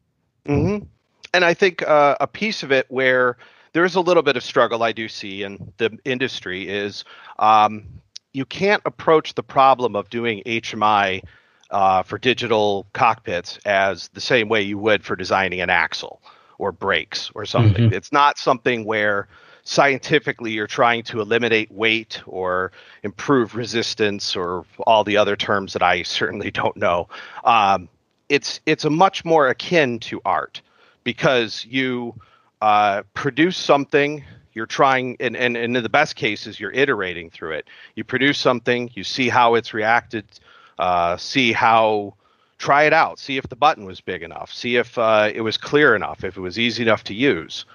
Mm-hmm. 0.47 0.85
And 1.33 1.45
I 1.45 1.53
think 1.53 1.81
uh, 1.81 2.15
a 2.21 2.27
piece 2.27 2.63
of 2.63 2.71
it 2.71 2.85
where 2.89 3.37
there 3.73 3.83
is 3.83 3.95
a 3.95 4.01
little 4.01 4.23
bit 4.23 4.37
of 4.37 4.43
struggle 4.43 4.81
I 4.81 4.91
do 4.91 5.09
see 5.09 5.43
in 5.43 5.73
the 5.77 5.97
industry 6.05 6.69
is 6.69 7.03
um, 7.37 7.83
you 8.31 8.45
can't 8.45 8.81
approach 8.85 9.35
the 9.35 9.43
problem 9.43 9.95
of 9.95 10.09
doing 10.09 10.41
HMI 10.45 11.21
uh, 11.73 12.03
for 12.03 12.17
digital 12.19 12.85
cockpits 12.93 13.57
as 13.65 14.07
the 14.09 14.21
same 14.21 14.47
way 14.47 14.61
you 14.61 14.77
would 14.77 15.03
for 15.03 15.15
designing 15.15 15.59
an 15.59 15.69
axle 15.69 16.21
or 16.59 16.71
brakes 16.71 17.31
or 17.33 17.45
something. 17.45 17.85
Mm-hmm. 17.85 17.93
It's 17.93 18.11
not 18.11 18.37
something 18.37 18.85
where 18.85 19.27
scientifically 19.63 20.51
you're 20.51 20.67
trying 20.67 21.03
to 21.03 21.19
eliminate 21.19 21.71
weight 21.71 22.21
or 22.27 22.71
improve 23.01 23.55
resistance 23.55 24.35
or 24.35 24.65
all 24.85 25.03
the 25.03 25.17
other 25.17 25.35
terms 25.35 25.73
that 25.73 25.81
I 25.81 26.03
certainly 26.03 26.51
don't 26.51 26.77
know. 26.77 27.09
Um, 27.43 27.89
it's 28.29 28.59
it's 28.65 28.85
a 28.85 28.89
much 28.89 29.25
more 29.25 29.47
akin 29.47 29.99
to 29.99 30.21
art 30.23 30.61
because 31.03 31.65
you 31.65 32.15
uh, 32.61 33.03
produce 33.13 33.57
something 33.57 34.23
you're 34.53 34.67
trying 34.67 35.17
and, 35.19 35.35
and, 35.35 35.57
and 35.57 35.75
in 35.75 35.83
the 35.83 35.89
best 35.89 36.15
cases 36.15 36.59
you're 36.59 36.71
iterating 36.71 37.29
through 37.29 37.51
it 37.51 37.67
you 37.95 38.03
produce 38.03 38.37
something 38.37 38.89
you 38.93 39.03
see 39.03 39.27
how 39.27 39.55
it's 39.55 39.73
reacted 39.73 40.25
uh, 40.79 41.17
see 41.17 41.51
how 41.51 42.13
try 42.57 42.83
it 42.83 42.93
out 42.93 43.19
see 43.19 43.37
if 43.37 43.47
the 43.49 43.55
button 43.55 43.85
was 43.85 43.99
big 43.99 44.23
enough 44.23 44.53
see 44.53 44.77
if 44.77 44.97
uh, 44.97 45.29
it 45.33 45.41
was 45.41 45.57
clear 45.57 45.95
enough 45.95 46.23
if 46.23 46.37
it 46.37 46.41
was 46.41 46.57
easy 46.57 46.83
enough 46.83 47.03
to 47.03 47.13
use 47.13 47.65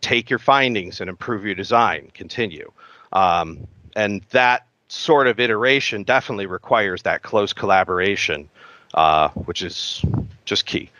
take 0.00 0.30
your 0.30 0.38
findings 0.38 1.00
and 1.00 1.08
improve 1.10 1.44
your 1.44 1.54
design. 1.54 2.10
Continue, 2.14 2.70
um, 3.12 3.66
and 3.94 4.22
that 4.30 4.66
sort 4.88 5.26
of 5.26 5.40
iteration 5.40 6.02
definitely 6.04 6.46
requires 6.46 7.02
that 7.02 7.22
close 7.22 7.52
collaboration, 7.52 8.48
uh, 8.94 9.28
which 9.30 9.62
is 9.62 10.04
just 10.44 10.66
key. 10.66 10.90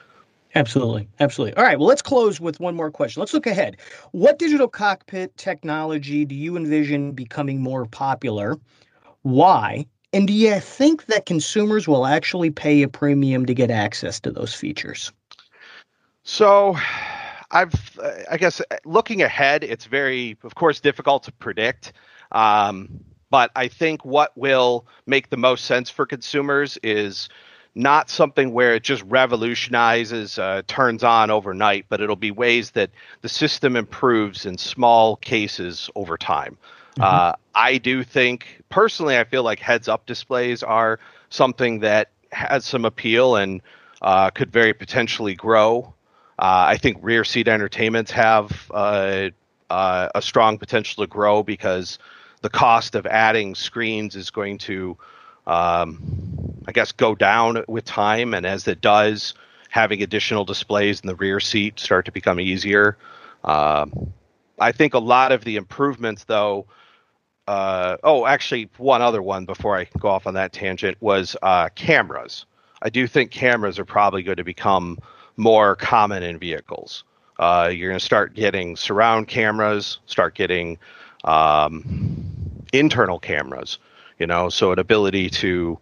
Absolutely. 0.55 1.07
Absolutely. 1.21 1.55
All 1.57 1.65
right. 1.65 1.79
Well, 1.79 1.87
let's 1.87 2.01
close 2.01 2.41
with 2.41 2.59
one 2.61 2.75
more 2.75 2.91
question. 2.91 3.21
Let's 3.21 3.35
look 3.35 3.47
ahead. 3.47 3.77
What 4.13 4.39
digital 4.39 4.69
cockpit 4.69 5.37
technology 5.37 6.25
do 6.25 6.35
you 6.35 6.57
envision 6.57 7.13
becoming 7.13 7.61
more 7.61 7.85
popular? 7.85 8.59
Why? 9.21 9.87
And 10.17 10.27
do 10.27 10.33
you 10.33 10.59
think 10.61 11.05
that 11.09 11.27
consumers 11.27 11.87
will 11.87 12.07
actually 12.07 12.49
pay 12.49 12.81
a 12.81 12.89
premium 12.89 13.45
to 13.45 13.53
get 13.53 13.71
access 13.71 14.19
to 14.21 14.31
those 14.31 14.55
features? 14.55 15.13
So, 16.23 16.79
I've, 17.51 17.75
I 18.31 18.39
guess, 18.39 18.63
looking 18.87 19.21
ahead, 19.21 19.63
it's 19.63 19.85
very, 19.85 20.39
of 20.43 20.55
course, 20.55 20.81
difficult 20.81 21.25
to 21.25 21.33
predict. 21.33 21.93
Um, 22.33 22.89
but 23.29 23.51
I 23.57 23.69
think 23.69 24.07
what 24.07 24.35
will 24.39 24.87
make 25.05 25.29
the 25.29 25.37
most 25.37 25.67
sense 25.67 25.91
for 25.91 26.07
consumers 26.07 26.79
is 26.83 27.29
not 27.75 28.09
something 28.09 28.55
where 28.55 28.75
it 28.75 28.85
just 28.85 29.03
revolutionizes, 29.03 30.39
uh, 30.39 30.63
turns 30.67 31.05
on 31.05 31.31
overnight, 31.31 31.85
but 31.91 32.01
it'll 32.01 32.17
be 32.17 32.31
ways 32.31 32.71
that 32.71 32.89
the 33.21 33.29
system 33.29 33.77
improves 33.77 34.47
in 34.47 34.57
small 34.57 35.17
cases 35.17 35.91
over 35.95 36.17
time. 36.17 36.57
Mm-hmm. 36.99 37.03
Uh, 37.03 37.33
I 37.55 37.79
do 37.79 38.03
think, 38.03 38.63
personally, 38.69 39.19
I 39.19 39.25
feel 39.25 39.43
like 39.43 39.59
heads 39.59 39.89
up 39.89 40.07
displays 40.07 40.63
are 40.63 40.99
something 41.31 41.81
that 41.81 42.11
has 42.33 42.65
some 42.65 42.85
appeal 42.85 43.37
and 43.37 43.63
uh, 44.03 44.31
could 44.31 44.51
very 44.51 44.73
potentially 44.73 45.35
grow. 45.35 45.95
Uh, 46.39 46.69
I 46.69 46.77
think 46.77 46.99
rear 47.01 47.25
seat 47.25 47.49
entertainments 47.49 48.11
have 48.11 48.71
uh, 48.73 49.31
uh, 49.71 50.09
a 50.15 50.23
strong 50.23 50.59
potential 50.59 51.05
to 51.05 51.09
grow 51.09 51.43
because 51.43 51.99
the 52.43 52.51
cost 52.51 52.95
of 52.95 53.07
adding 53.07 53.55
screens 53.55 54.17
is 54.17 54.31
going 54.31 54.59
to 54.59 54.97
um, 55.47 55.99
I 56.67 56.73
guess, 56.73 56.93
go 56.93 57.15
down 57.15 57.65
with 57.69 57.85
time. 57.85 58.35
And 58.35 58.45
as 58.45 58.67
it 58.67 58.81
does, 58.81 59.35
having 59.71 60.03
additional 60.03 60.45
displays 60.45 61.01
in 61.01 61.07
the 61.07 61.15
rear 61.15 61.41
seat 61.41 61.79
start 61.79 62.05
to 62.07 62.13
become 62.13 62.41
easier. 62.41 62.97
Um, 63.45 64.13
I 64.59 64.73
think 64.73 64.95
a 64.95 64.99
lot 64.99 65.33
of 65.33 65.45
the 65.45 65.57
improvements, 65.57 66.25
though. 66.25 66.67
Uh, 67.47 67.97
oh, 68.03 68.27
actually, 68.27 68.69
one 68.77 69.03
other 69.03 69.23
one 69.23 69.45
before 69.45 69.77
I 69.79 69.87
go 69.99 70.09
off 70.09 70.27
on 70.27 70.35
that 70.35 70.53
tangent 70.53 70.97
was 71.01 71.37
uh, 71.43 71.69
cameras. 71.75 72.47
I 72.83 72.91
do 72.91 73.07
think 73.07 73.31
cameras 73.31 73.79
are 73.79 73.85
probably 73.85 74.23
going 74.23 74.37
to 74.37 74.45
become 74.45 74.99
more 75.37 75.77
common 75.77 76.23
in 76.23 76.39
vehicles. 76.39 77.05
Uh, 77.39 77.71
you're 77.73 77.91
going 77.91 77.99
to 77.99 78.05
start 78.05 78.35
getting 78.35 78.77
surround 78.77 79.29
cameras, 79.29 79.99
start 80.07 80.35
getting 80.35 80.79
um, 81.25 81.85
internal 82.73 83.19
cameras 83.19 83.79
you 84.19 84.27
know, 84.27 84.49
so 84.49 84.73
an 84.73 84.79
ability 84.79 85.31
to 85.31 85.79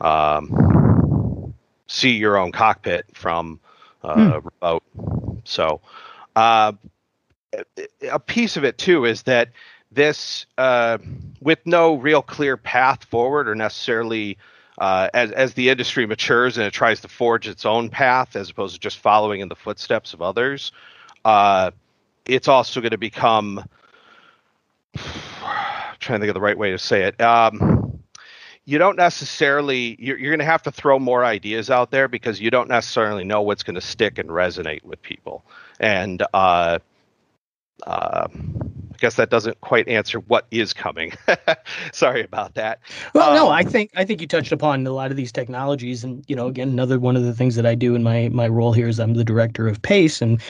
um, 0.00 1.54
see 1.86 2.12
your 2.12 2.36
own 2.36 2.52
cockpit 2.52 3.06
from 3.14 3.60
uh, 4.02 4.40
hmm. 4.40 4.48
remote. 4.60 4.82
So, 5.44 5.80
uh, 6.36 6.72
a 8.10 8.18
piece 8.18 8.56
of 8.56 8.64
it 8.64 8.76
too 8.76 9.06
is 9.06 9.22
that 9.22 9.50
this, 9.90 10.46
uh, 10.56 10.98
with 11.40 11.58
no 11.64 11.94
real 11.94 12.22
clear 12.22 12.56
path 12.56 13.04
forward 13.04 13.48
or 13.48 13.54
necessarily 13.54 14.38
uh, 14.78 15.08
as 15.12 15.32
as 15.32 15.54
the 15.54 15.70
industry 15.70 16.06
matures 16.06 16.56
and 16.56 16.66
it 16.66 16.72
tries 16.72 17.00
to 17.00 17.08
forge 17.08 17.48
its 17.48 17.66
own 17.66 17.88
path 17.88 18.36
as 18.36 18.50
opposed 18.50 18.74
to 18.74 18.80
just 18.80 18.98
following 18.98 19.40
in 19.40 19.48
the 19.48 19.56
footsteps 19.56 20.14
of 20.14 20.22
others, 20.22 20.72
uh, 21.24 21.70
it's 22.26 22.48
also 22.48 22.80
going 22.80 22.92
to 22.92 22.98
become. 22.98 23.64
I'm 24.94 25.02
trying 26.00 26.20
to 26.20 26.24
think 26.24 26.30
of 26.30 26.34
the 26.34 26.40
right 26.40 26.56
way 26.56 26.70
to 26.70 26.78
say 26.78 27.04
it. 27.04 27.20
Um, 27.20 28.00
you 28.66 28.78
don't 28.78 28.96
necessarily 28.96 29.96
you're, 29.98 30.18
you're 30.18 30.30
going 30.30 30.38
to 30.40 30.44
have 30.44 30.62
to 30.64 30.70
throw 30.70 30.98
more 30.98 31.24
ideas 31.24 31.70
out 31.70 31.90
there 31.90 32.06
because 32.06 32.40
you 32.40 32.50
don't 32.50 32.68
necessarily 32.68 33.24
know 33.24 33.42
what's 33.42 33.62
going 33.62 33.74
to 33.74 33.80
stick 33.80 34.18
and 34.18 34.28
resonate 34.28 34.84
with 34.84 35.00
people 35.02 35.44
and 35.80 36.22
uh, 36.34 36.78
I 37.86 38.26
guess 38.98 39.16
that 39.16 39.30
doesn't 39.30 39.60
quite 39.60 39.88
answer 39.88 40.20
what 40.20 40.46
is 40.50 40.72
coming. 40.72 41.12
Sorry 41.92 42.22
about 42.22 42.54
that. 42.54 42.80
Well, 43.14 43.30
um, 43.30 43.36
no, 43.36 43.48
I 43.48 43.62
think 43.62 43.90
I 43.96 44.04
think 44.04 44.20
you 44.20 44.26
touched 44.26 44.52
upon 44.52 44.86
a 44.86 44.92
lot 44.92 45.10
of 45.10 45.16
these 45.16 45.32
technologies, 45.32 46.04
and 46.04 46.24
you 46.28 46.36
know, 46.36 46.46
again, 46.46 46.68
another 46.68 46.98
one 46.98 47.16
of 47.16 47.24
the 47.24 47.32
things 47.32 47.56
that 47.56 47.66
I 47.66 47.74
do 47.74 47.94
in 47.94 48.02
my 48.02 48.28
my 48.28 48.48
role 48.48 48.72
here 48.72 48.88
is 48.88 48.98
I'm 48.98 49.14
the 49.14 49.24
director 49.24 49.68
of 49.68 49.80
PACE, 49.82 50.20
and 50.22 50.40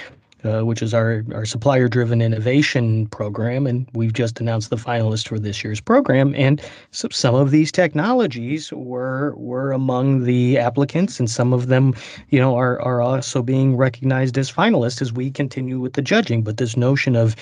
uh, 0.44 0.62
which 0.62 0.82
is 0.82 0.94
our, 0.94 1.24
our 1.34 1.44
supplier 1.44 1.88
driven 1.88 2.22
innovation 2.22 3.06
program. 3.08 3.66
And 3.66 3.88
we've 3.92 4.12
just 4.12 4.40
announced 4.40 4.70
the 4.70 4.76
finalists 4.76 5.28
for 5.28 5.38
this 5.38 5.64
year's 5.64 5.80
program. 5.80 6.34
And 6.36 6.62
so 6.90 7.08
some 7.10 7.34
of 7.34 7.50
these 7.50 7.72
technologies 7.72 8.72
were 8.72 9.34
were 9.36 9.72
among 9.72 10.24
the 10.24 10.58
applicants, 10.58 11.18
and 11.18 11.28
some 11.28 11.52
of 11.52 11.66
them, 11.66 11.94
you 12.30 12.38
know, 12.38 12.56
are, 12.56 12.80
are 12.82 13.02
also 13.02 13.42
being 13.42 13.76
recognized 13.76 14.38
as 14.38 14.50
finalists 14.50 15.02
as 15.02 15.12
we 15.12 15.30
continue 15.30 15.80
with 15.80 15.94
the 15.94 16.02
judging. 16.02 16.42
But 16.42 16.58
this 16.58 16.76
notion 16.76 17.16
of 17.16 17.34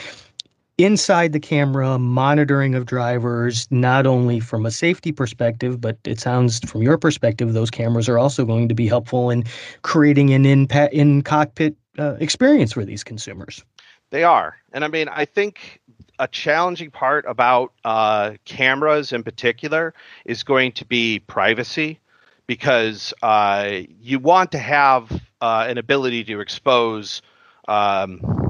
inside 0.78 1.32
the 1.32 1.40
camera 1.40 1.98
monitoring 1.98 2.74
of 2.74 2.84
drivers 2.84 3.66
not 3.70 4.06
only 4.06 4.40
from 4.40 4.66
a 4.66 4.70
safety 4.70 5.10
perspective 5.10 5.80
but 5.80 5.96
it 6.04 6.20
sounds 6.20 6.60
from 6.60 6.82
your 6.82 6.98
perspective 6.98 7.54
those 7.54 7.70
cameras 7.70 8.08
are 8.08 8.18
also 8.18 8.44
going 8.44 8.68
to 8.68 8.74
be 8.74 8.86
helpful 8.86 9.30
in 9.30 9.42
creating 9.82 10.32
an 10.34 10.44
in 10.44 10.66
in 10.92 11.22
cockpit 11.22 11.74
uh, 11.98 12.14
experience 12.20 12.72
for 12.72 12.84
these 12.84 13.02
consumers. 13.02 13.64
They 14.10 14.22
are, 14.22 14.56
and 14.72 14.84
I 14.84 14.88
mean, 14.88 15.08
I 15.08 15.24
think 15.24 15.80
a 16.18 16.28
challenging 16.28 16.90
part 16.90 17.24
about 17.26 17.72
uh, 17.84 18.34
cameras 18.44 19.12
in 19.12 19.22
particular 19.22 19.94
is 20.24 20.42
going 20.42 20.72
to 20.72 20.84
be 20.84 21.18
privacy, 21.20 21.98
because 22.46 23.12
uh, 23.22 23.80
you 24.00 24.18
want 24.18 24.52
to 24.52 24.58
have 24.58 25.10
uh, 25.40 25.66
an 25.68 25.78
ability 25.78 26.24
to 26.24 26.40
expose. 26.40 27.22
Um, 27.68 28.45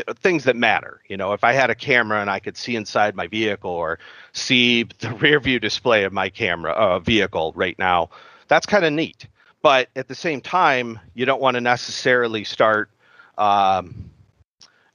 things 0.00 0.44
that 0.44 0.56
matter. 0.56 1.00
You 1.08 1.16
know, 1.16 1.32
if 1.32 1.44
I 1.44 1.52
had 1.52 1.70
a 1.70 1.74
camera 1.74 2.20
and 2.20 2.30
I 2.30 2.38
could 2.38 2.56
see 2.56 2.76
inside 2.76 3.14
my 3.14 3.26
vehicle 3.26 3.70
or 3.70 3.98
see 4.32 4.82
the 5.00 5.12
rear 5.14 5.40
view 5.40 5.60
display 5.60 6.04
of 6.04 6.12
my 6.12 6.28
camera 6.28 6.72
uh, 6.72 6.98
vehicle 6.98 7.52
right 7.54 7.78
now, 7.78 8.10
that's 8.48 8.66
kind 8.66 8.84
of 8.84 8.92
neat 8.92 9.26
but 9.62 9.88
at 9.94 10.08
the 10.08 10.14
same 10.14 10.40
time, 10.40 10.98
you 11.14 11.24
don't 11.24 11.40
want 11.40 11.54
to 11.54 11.60
necessarily 11.60 12.44
start 12.44 12.90
um, 13.38 14.10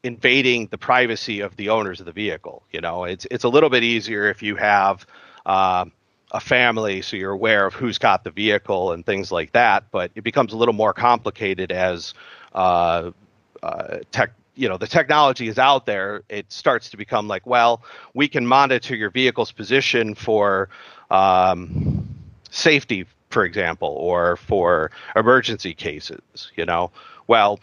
invading 0.03 0.67
the 0.67 0.77
privacy 0.77 1.39
of 1.39 1.55
the 1.55 1.69
owners 1.69 2.01
of 2.01 2.05
the 2.05 2.11
vehicle. 2.11 2.63
You 2.71 2.81
know, 2.81 3.05
it's 3.05 3.25
it's 3.31 3.45
a 3.45 3.49
little 3.49 3.69
bit 3.69 3.83
easier 3.83 4.29
if 4.29 4.43
you 4.43 4.57
have 4.57 5.07
uh, 5.45 5.85
a 6.31 6.39
family, 6.41 7.01
so 7.01 7.15
you're 7.15 7.31
aware 7.31 7.65
of 7.65 7.73
who's 7.73 7.97
got 7.97 8.25
the 8.25 8.31
vehicle 8.31 8.91
and 8.91 9.05
things 9.05 9.31
like 9.31 9.53
that. 9.53 9.85
But 9.89 10.11
it 10.15 10.23
becomes 10.25 10.51
a 10.51 10.57
little 10.57 10.73
more 10.73 10.93
complicated 10.93 11.71
as 11.71 12.13
uh, 12.53 13.11
uh, 13.63 13.99
tech. 14.11 14.33
You 14.57 14.67
know, 14.67 14.77
the 14.77 14.87
technology 14.87 15.47
is 15.47 15.57
out 15.57 15.85
there. 15.85 16.23
It 16.29 16.51
starts 16.51 16.89
to 16.89 16.97
become 16.97 17.27
like, 17.27 17.45
well, 17.45 17.83
we 18.13 18.27
can 18.27 18.45
monitor 18.45 18.95
your 18.95 19.11
vehicle's 19.11 19.51
position 19.51 20.15
for 20.15 20.69
um, 21.11 22.07
safety 22.49 23.05
for 23.29 23.43
example, 23.43 23.89
or 23.89 24.37
for 24.37 24.91
emergency 25.15 25.73
cases, 25.73 26.51
you 26.55 26.65
know, 26.65 26.91
well, 27.27 27.59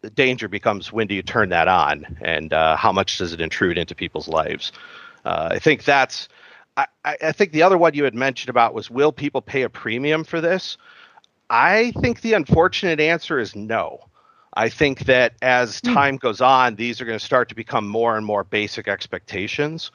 the 0.00 0.10
danger 0.10 0.48
becomes 0.48 0.92
when 0.92 1.06
do 1.06 1.14
you 1.14 1.22
turn 1.22 1.48
that 1.50 1.68
on 1.68 2.18
and 2.20 2.52
uh, 2.52 2.76
how 2.76 2.92
much 2.92 3.18
does 3.18 3.32
it 3.32 3.40
intrude 3.40 3.78
into 3.78 3.94
people's 3.94 4.28
lives? 4.28 4.72
Uh, 5.24 5.48
I 5.52 5.58
think 5.58 5.84
that's, 5.84 6.28
I, 6.76 6.86
I 7.04 7.32
think 7.32 7.52
the 7.52 7.62
other 7.62 7.78
one 7.78 7.94
you 7.94 8.04
had 8.04 8.14
mentioned 8.14 8.50
about 8.50 8.74
was 8.74 8.90
will 8.90 9.12
people 9.12 9.40
pay 9.40 9.62
a 9.62 9.68
premium 9.68 10.24
for 10.24 10.40
this? 10.40 10.76
I 11.50 11.92
think 12.00 12.20
the 12.20 12.34
unfortunate 12.34 13.00
answer 13.00 13.38
is 13.38 13.56
no. 13.56 14.00
I 14.58 14.68
think 14.68 15.04
that 15.04 15.34
as 15.40 15.78
hmm. 15.78 15.94
time 15.94 16.16
goes 16.16 16.40
on, 16.40 16.74
these 16.74 17.00
are 17.00 17.04
going 17.04 17.18
to 17.18 17.24
start 17.24 17.48
to 17.50 17.54
become 17.54 17.86
more 17.86 18.16
and 18.16 18.26
more 18.26 18.42
basic 18.42 18.88
expectations. 18.88 19.92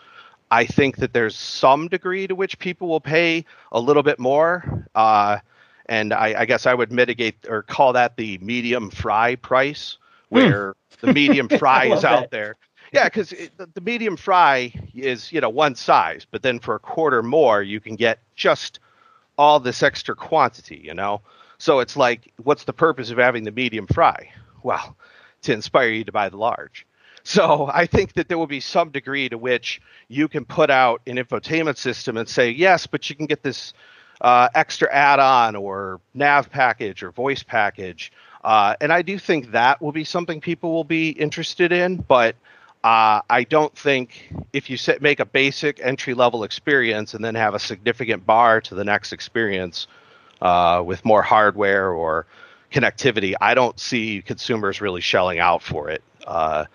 I 0.52 0.66
think 0.66 0.98
that 0.98 1.12
there's 1.12 1.36
some 1.36 1.90
degree 1.90 2.28
to 2.28 2.36
which 2.36 2.58
people 2.60 2.88
will 2.88 3.02
pay 3.02 3.44
a 3.74 3.80
little 3.82 4.04
bit 4.04 4.20
more. 4.20 4.88
Uh, 4.96 5.40
and 5.88 6.14
I, 6.14 6.42
I, 6.42 6.46
guess 6.46 6.66
I 6.66 6.74
would 6.74 6.94
mitigate 6.94 7.46
or 7.50 7.64
call 7.64 7.92
that 7.92 8.16
the 8.16 8.38
medium 8.38 8.90
fry 8.90 9.36
price, 9.36 9.98
hmm. 10.30 10.36
where 10.36 10.76
the 11.02 11.12
medium 11.12 11.50
fry 11.60 11.88
is 11.88 12.06
out 12.06 12.22
that. 12.22 12.32
there. 12.32 12.56
Yeah, 12.94 13.06
because 13.06 13.32
the, 13.32 13.68
the 13.74 13.82
medium 13.82 14.16
fry 14.16 14.72
is 14.96 15.30
you 15.34 15.42
know 15.42 15.50
one 15.50 15.76
size, 15.76 16.26
but 16.30 16.42
then 16.42 16.60
for 16.60 16.76
a 16.76 16.80
quarter 16.80 17.22
more, 17.22 17.64
you 17.64 17.82
can 17.82 17.98
get 17.98 18.20
just 18.36 18.80
all 19.38 19.60
this 19.60 19.84
extra 19.84 20.16
quantity. 20.16 20.80
You 20.82 20.94
know, 20.94 21.20
so 21.58 21.80
it's 21.80 21.98
like, 21.98 22.32
what's 22.44 22.64
the 22.64 22.72
purpose 22.72 23.10
of 23.10 23.18
having 23.18 23.44
the 23.44 23.52
medium 23.52 23.88
fry? 23.88 24.32
Well, 24.64 24.96
to 25.44 25.54
inspire 25.54 25.90
you 25.90 26.04
to 26.06 26.12
buy 26.12 26.30
the 26.30 26.38
large. 26.38 26.86
So 27.24 27.70
I 27.74 27.86
think 27.86 28.14
that 28.14 28.28
there 28.28 28.38
will 28.38 28.48
be 28.48 28.60
some 28.62 28.90
degree 28.90 29.30
to 29.30 29.38
which 29.38 29.82
you 30.08 30.28
can 30.28 30.46
put 30.46 30.70
out 30.70 31.02
an 31.08 31.18
infotainment 31.18 31.78
system 31.78 32.18
and 32.18 32.28
say, 32.28 32.50
yes, 32.52 32.88
but 32.88 33.10
you 33.10 33.16
can 33.16 33.26
get 33.28 33.44
this 33.44 33.74
uh, 34.22 34.50
extra 34.56 34.92
add-on 34.94 35.56
or 35.56 36.00
nav 36.14 36.50
package 36.50 37.04
or 37.04 37.12
voice 37.12 37.44
package. 37.44 38.12
Uh, 38.44 38.76
and 38.82 38.92
I 38.94 39.02
do 39.02 39.20
think 39.20 39.52
that 39.52 39.82
will 39.82 39.92
be 39.92 40.04
something 40.04 40.42
people 40.42 40.72
will 40.74 40.84
be 40.84 41.10
interested 41.10 41.72
in, 41.72 41.98
but 41.98 42.36
Uh, 42.84 43.22
I 43.30 43.46
don't 43.46 43.74
think 43.78 44.30
if 44.52 44.70
you 44.70 44.76
set, 44.76 45.02
make 45.02 45.22
a 45.22 45.26
basic 45.26 45.80
entry 45.82 46.14
level 46.14 46.44
experience 46.44 47.14
and 47.16 47.24
then 47.24 47.36
have 47.36 47.56
a 47.56 47.60
significant 47.60 48.26
bar 48.26 48.60
to 48.60 48.76
the 48.76 48.84
next 48.84 49.14
experience 49.14 49.88
uh, 50.42 50.84
with 50.86 51.06
more 51.06 51.22
hardware 51.22 51.92
or 51.94 52.26
connectivity, 52.74 53.36
I 53.40 53.54
don't 53.54 53.80
see 53.80 54.22
consumers 54.22 54.82
really 54.82 55.02
shelling 55.02 55.40
out 55.40 55.64
for 55.64 55.90
it 55.90 56.04
uh, 56.28 56.66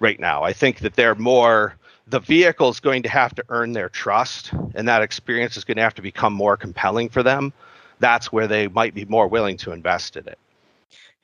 right 0.00 0.18
now. 0.18 0.42
I 0.42 0.52
think 0.52 0.78
that 0.80 0.94
they're 0.94 1.14
more 1.14 1.74
the 2.08 2.20
vehicle 2.20 2.70
is 2.70 2.80
going 2.80 3.02
to 3.02 3.08
have 3.08 3.34
to 3.34 3.44
earn 3.50 3.72
their 3.72 3.88
trust, 3.90 4.52
and 4.74 4.88
that 4.88 5.02
experience 5.02 5.56
is 5.56 5.64
going 5.64 5.76
to 5.76 5.82
have 5.82 5.94
to 5.94 6.02
become 6.02 6.32
more 6.32 6.56
compelling 6.56 7.08
for 7.08 7.22
them. 7.22 7.52
That's 8.00 8.32
where 8.32 8.46
they 8.46 8.68
might 8.68 8.94
be 8.94 9.04
more 9.04 9.28
willing 9.28 9.56
to 9.58 9.72
invest 9.72 10.16
in 10.16 10.26
it. 10.26 10.38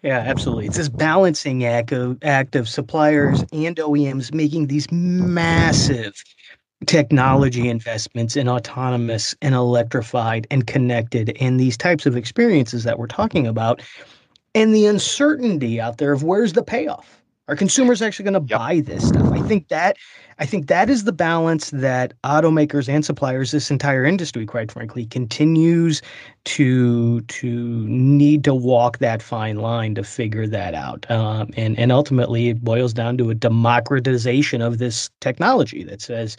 Yeah, 0.03 0.19
absolutely. 0.19 0.67
It's 0.67 0.77
this 0.77 0.91
balancing 0.91 1.65
act 1.65 1.93
of, 1.93 2.23
act 2.23 2.57
of 2.57 2.69
suppliers 2.69 3.41
and 3.53 3.77
OEMs 3.77 4.35
making 4.35 4.67
these 4.67 4.91
massive 4.93 6.23
technology 6.85 7.69
investments 7.71 8.37
in 8.37 8.47
autonomous 8.47 9.35
and 9.41 9.55
electrified 9.55 10.47
and 10.51 10.67
connected 10.67 11.35
and 11.41 11.59
these 11.59 11.79
types 11.79 12.05
of 12.05 12.17
experiences 12.17 12.85
that 12.85 12.99
we're 12.99 13.07
talking 13.07 13.47
about 13.47 13.81
and 14.55 14.75
the 14.75 14.87
uncertainty 14.87 15.81
out 15.81 15.99
there 15.99 16.13
of 16.13 16.23
where's 16.23 16.53
the 16.53 16.63
payoff 16.63 17.21
are 17.47 17.57
consumers 17.57 18.01
actually 18.01 18.25
going 18.25 18.47
to 18.47 18.49
yep. 18.49 18.59
buy 18.59 18.81
this 18.81 19.09
stuff 19.09 19.31
i 19.33 19.41
think 19.43 19.69
that 19.69 19.97
i 20.39 20.47
think 20.47 20.67
that 20.69 20.89
is 20.89 21.05
the 21.05 21.13
balance 21.13 21.71
that 21.71 22.15
automakers 22.25 22.89
and 22.89 23.05
suppliers 23.05 23.51
this 23.51 23.71
entire 23.71 24.05
industry 24.05 24.47
quite 24.47 24.73
frankly 24.73 25.05
continues 25.07 26.01
to 26.45 27.21
to 27.23 27.87
need 27.87 28.45
to 28.45 28.55
walk 28.55 28.99
that 28.99 29.23
fine 29.23 29.57
line 29.57 29.95
to 29.95 30.03
figure 30.03 30.47
that 30.47 30.75
out 30.75 31.11
um, 31.11 31.51
and 31.57 31.79
and 31.79 31.93
ultimately 31.93 32.49
it 32.49 32.65
boils 32.65 32.93
down 32.93 33.19
to 33.19 33.31
a 33.31 33.35
democratization 33.35 34.63
of 34.63 34.79
this 34.79 35.11
technology 35.21 35.85
that 35.85 36.01
says 36.01 36.37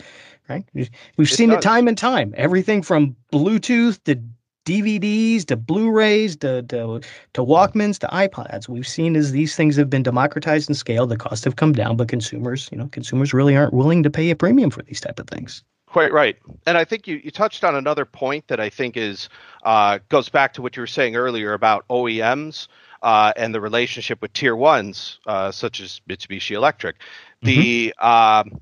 right 0.50 0.66
we've 0.74 0.90
it 1.20 1.26
seen 1.28 1.50
does. 1.50 1.60
it 1.60 1.62
time 1.62 1.88
and 1.88 1.98
time 1.98 2.34
everything 2.38 2.82
from 2.82 3.16
bluetooth 3.32 4.04
to 4.06 4.20
DVDs 4.66 5.46
to 5.46 5.56
Blu-rays 5.56 6.36
to, 6.38 6.64
to 6.64 7.00
to 7.34 7.42
Walkmans 7.42 8.00
to 8.00 8.08
iPods. 8.08 8.68
We've 8.68 8.88
seen 8.88 9.16
as 9.16 9.32
these 9.32 9.56
things 9.56 9.76
have 9.76 9.90
been 9.90 10.04
democratized 10.04 10.70
in 10.70 10.76
scale, 10.76 11.06
the 11.06 11.18
costs 11.18 11.46
have 11.46 11.56
come 11.56 11.74
down, 11.74 11.98
but 11.98 12.08
consumers, 12.08 12.68
you 12.72 12.78
know, 12.78 12.88
consumers 12.88 13.34
really 13.34 13.56
aren't 13.56 13.74
willing 13.74 14.04
to 14.04 14.10
pay 14.10 14.30
a 14.32 14.36
premium 14.36 14.72
for 14.72 14.82
these 14.82 15.00
type 15.00 15.20
of 15.20 15.28
things. 15.28 15.64
Quite 15.88 16.12
right, 16.12 16.36
and 16.66 16.78
I 16.78 16.84
think 16.84 17.08
you, 17.08 17.22
you 17.24 17.32
touched 17.32 17.64
on 17.64 17.76
another 17.76 18.04
point 18.04 18.48
that 18.48 18.60
I 18.60 18.70
think 18.70 18.98
is 18.98 19.30
uh, 19.64 20.00
goes 20.10 20.28
back 20.30 20.54
to 20.54 20.62
what 20.62 20.76
you 20.76 20.82
were 20.82 20.88
saying 20.88 21.16
earlier 21.16 21.54
about 21.54 21.88
OEMs 21.90 22.68
uh, 23.02 23.32
and 23.38 23.56
the 23.56 23.62
relationship 23.62 24.22
with 24.22 24.34
tier 24.34 24.56
ones 24.56 25.20
uh, 25.28 25.52
such 25.52 25.80
as 25.80 26.02
Mitsubishi 26.10 26.56
Electric. 26.56 26.98
The 27.42 27.94
mm-hmm 28.02 28.50
um, 28.50 28.62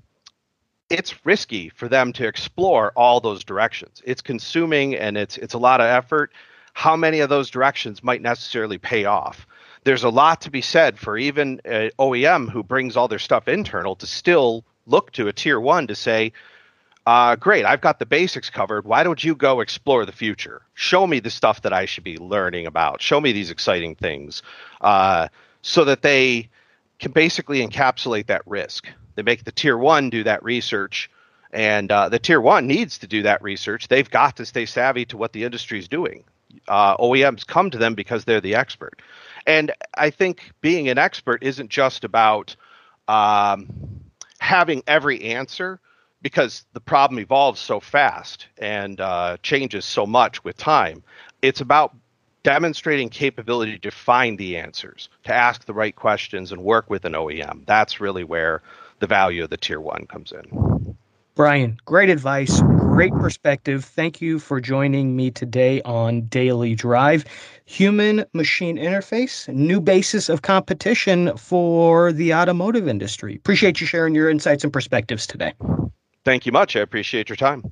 it's 0.90 1.26
risky 1.26 1.70
for 1.70 1.88
them 1.88 2.14
to 2.14 2.28
explore 2.28 2.92
all 2.96 3.20
those 3.20 3.44
directions. 3.44 4.02
It's 4.06 4.22
consuming 4.22 4.96
and 4.96 5.18
it's 5.18 5.38
it's 5.38 5.54
a 5.54 5.60
lot 5.60 5.82
of 5.82 5.88
effort. 5.88 6.32
How 6.74 6.96
many 6.96 7.20
of 7.20 7.30
those 7.30 7.50
directions 7.50 8.04
might 8.04 8.22
necessarily 8.22 8.78
pay 8.78 9.06
off? 9.06 9.48
There's 9.84 10.04
a 10.04 10.10
lot 10.10 10.42
to 10.42 10.52
be 10.52 10.62
said 10.62 10.98
for 10.98 11.18
even 11.18 11.60
OEM 11.66 12.50
who 12.50 12.64
brings 12.64 12.96
all 12.96 13.08
their 13.08 13.20
stuff 13.20 13.48
internal 13.48 13.96
to 13.98 14.08
still 14.08 14.64
look 14.88 15.12
to 15.14 15.28
a 15.28 15.34
tier 15.34 15.60
one 15.60 15.88
to 15.88 15.96
say, 15.96 16.32
uh, 17.06 17.36
great, 17.36 17.66
I've 17.66 17.82
got 17.82 18.00
the 18.00 18.06
basics 18.06 18.50
covered. 18.50 18.86
Why 18.86 19.04
don't 19.04 19.24
you 19.24 19.36
go 19.36 19.60
explore 19.60 20.06
the 20.06 20.14
future? 20.14 20.62
Show 20.74 21.06
me 21.06 21.20
the 21.20 21.30
stuff 21.30 21.62
that 21.64 21.74
I 21.74 21.86
should 21.86 22.06
be 22.06 22.18
learning 22.18 22.66
about. 22.66 23.02
Show 23.02 23.20
me 23.20 23.34
these 23.34 23.52
exciting 23.52 23.96
things 23.96 24.42
uh, 24.80 25.28
so 25.62 25.84
that 25.84 26.02
they 26.02 26.50
can 27.04 27.12
basically 27.12 27.68
encapsulate 27.68 28.28
that 28.28 28.42
risk. 28.46 28.88
They 29.16 29.24
make 29.24 29.44
the 29.44 29.52
tier 29.52 29.78
one 29.78 30.10
do 30.10 30.24
that 30.24 30.42
research, 30.42 31.12
and 31.52 31.92
uh, 31.92 32.08
the 32.08 32.18
tier 32.18 32.40
one 32.40 32.66
needs 32.66 32.98
to 33.00 33.08
do 33.08 33.24
that 33.24 33.44
research. 33.44 33.90
They've 33.90 34.10
got 34.10 34.38
to 34.38 34.46
stay 34.46 34.66
savvy 34.66 35.04
to 35.08 35.18
what 35.18 35.34
the 35.34 35.44
industry 35.44 35.78
is 35.80 35.90
doing. 35.90 36.24
Uh, 36.66 36.96
OEMs 36.96 37.46
come 37.46 37.70
to 37.72 37.78
them 37.78 37.94
because 37.94 38.24
they're 38.24 38.40
the 38.40 38.56
expert, 38.56 39.02
and 39.46 39.74
I 39.96 40.12
think 40.12 40.54
being 40.62 40.88
an 40.88 40.98
expert 40.98 41.44
isn't 41.44 41.70
just 41.70 42.06
about 42.06 42.56
um, 43.10 43.68
having 44.40 44.82
every 44.88 45.24
answer 45.24 45.82
because 46.22 46.64
the 46.72 46.80
problem 46.80 47.20
evolves 47.20 47.60
so 47.60 47.82
fast 47.82 48.48
and 48.58 49.02
uh, 49.02 49.36
changes 49.44 49.84
so 49.84 50.06
much 50.06 50.42
with 50.46 50.56
time. 50.56 51.04
It's 51.42 51.60
about 51.60 51.94
demonstrating 52.44 53.10
capability 53.10 53.80
to 53.80 53.92
find 53.92 54.38
the 54.38 54.58
answers, 54.58 55.10
to 55.24 55.34
ask 55.34 55.66
the 55.66 55.74
right 55.74 55.96
questions, 55.96 56.52
and 56.52 56.64
work 56.64 56.90
with 56.90 57.06
an 57.06 57.14
OEM. 57.14 57.66
That's 57.66 58.00
really 58.00 58.24
where 58.24 58.62
the 59.00 59.08
value 59.08 59.44
of 59.44 59.50
the 59.50 59.58
tier 59.58 59.80
one 59.80 60.06
comes 60.08 60.32
in. 60.32 60.96
Brian, 61.36 61.78
great 61.86 62.10
advice, 62.10 62.62
great 62.62 63.12
perspective. 63.14 63.84
Thank 63.84 64.22
you 64.22 64.38
for 64.38 64.62
joining 64.62 65.16
me 65.16 65.32
today 65.32 65.82
on 65.82 66.28
Daily 66.28 66.76
Drive. 66.76 67.26
Human 67.66 68.24
machine 68.34 68.78
interface, 68.78 69.52
new 69.52 69.82
basis 69.82 70.30
of 70.30 70.44
competition 70.44 71.36
for 71.36 72.12
the 72.12 72.36
automotive 72.36 72.88
industry. 72.88 73.36
Appreciate 73.36 73.82
you 73.82 73.88
sharing 73.88 74.14
your 74.14 74.30
insights 74.30 74.64
and 74.64 74.72
perspectives 74.72 75.26
today. 75.26 75.54
Thank 76.24 76.46
you 76.46 76.52
much. 76.52 76.76
I 76.76 76.82
appreciate 76.82 77.30
your 77.30 77.36
time. 77.36 77.64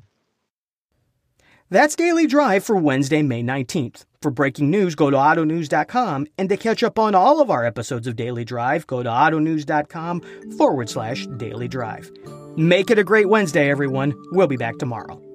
That's 1.70 1.96
Daily 1.96 2.26
Drive 2.26 2.64
for 2.64 2.76
Wednesday, 2.76 3.22
May 3.22 3.44
19th. 3.44 4.06
For 4.22 4.30
breaking 4.30 4.70
news, 4.70 4.94
go 4.94 5.10
to 5.10 5.18
autonews.com. 5.18 6.28
And 6.38 6.48
to 6.50 6.58
catch 6.58 6.84
up 6.84 7.00
on 7.00 7.16
all 7.16 7.42
of 7.42 7.50
our 7.50 7.66
episodes 7.66 8.06
of 8.08 8.16
Daily 8.16 8.46
Drive, 8.46 8.86
go 8.86 9.02
to 9.02 9.10
autonews.com 9.10 10.22
forward 10.58 10.90
slash 10.90 11.26
daily 11.38 11.68
drive. 11.68 12.12
Make 12.56 12.92
it 12.92 13.00
a 13.00 13.04
great 13.04 13.30
Wednesday, 13.30 13.72
everyone. 13.72 14.14
We'll 14.32 14.48
be 14.48 14.58
back 14.58 14.78
tomorrow. 14.78 15.31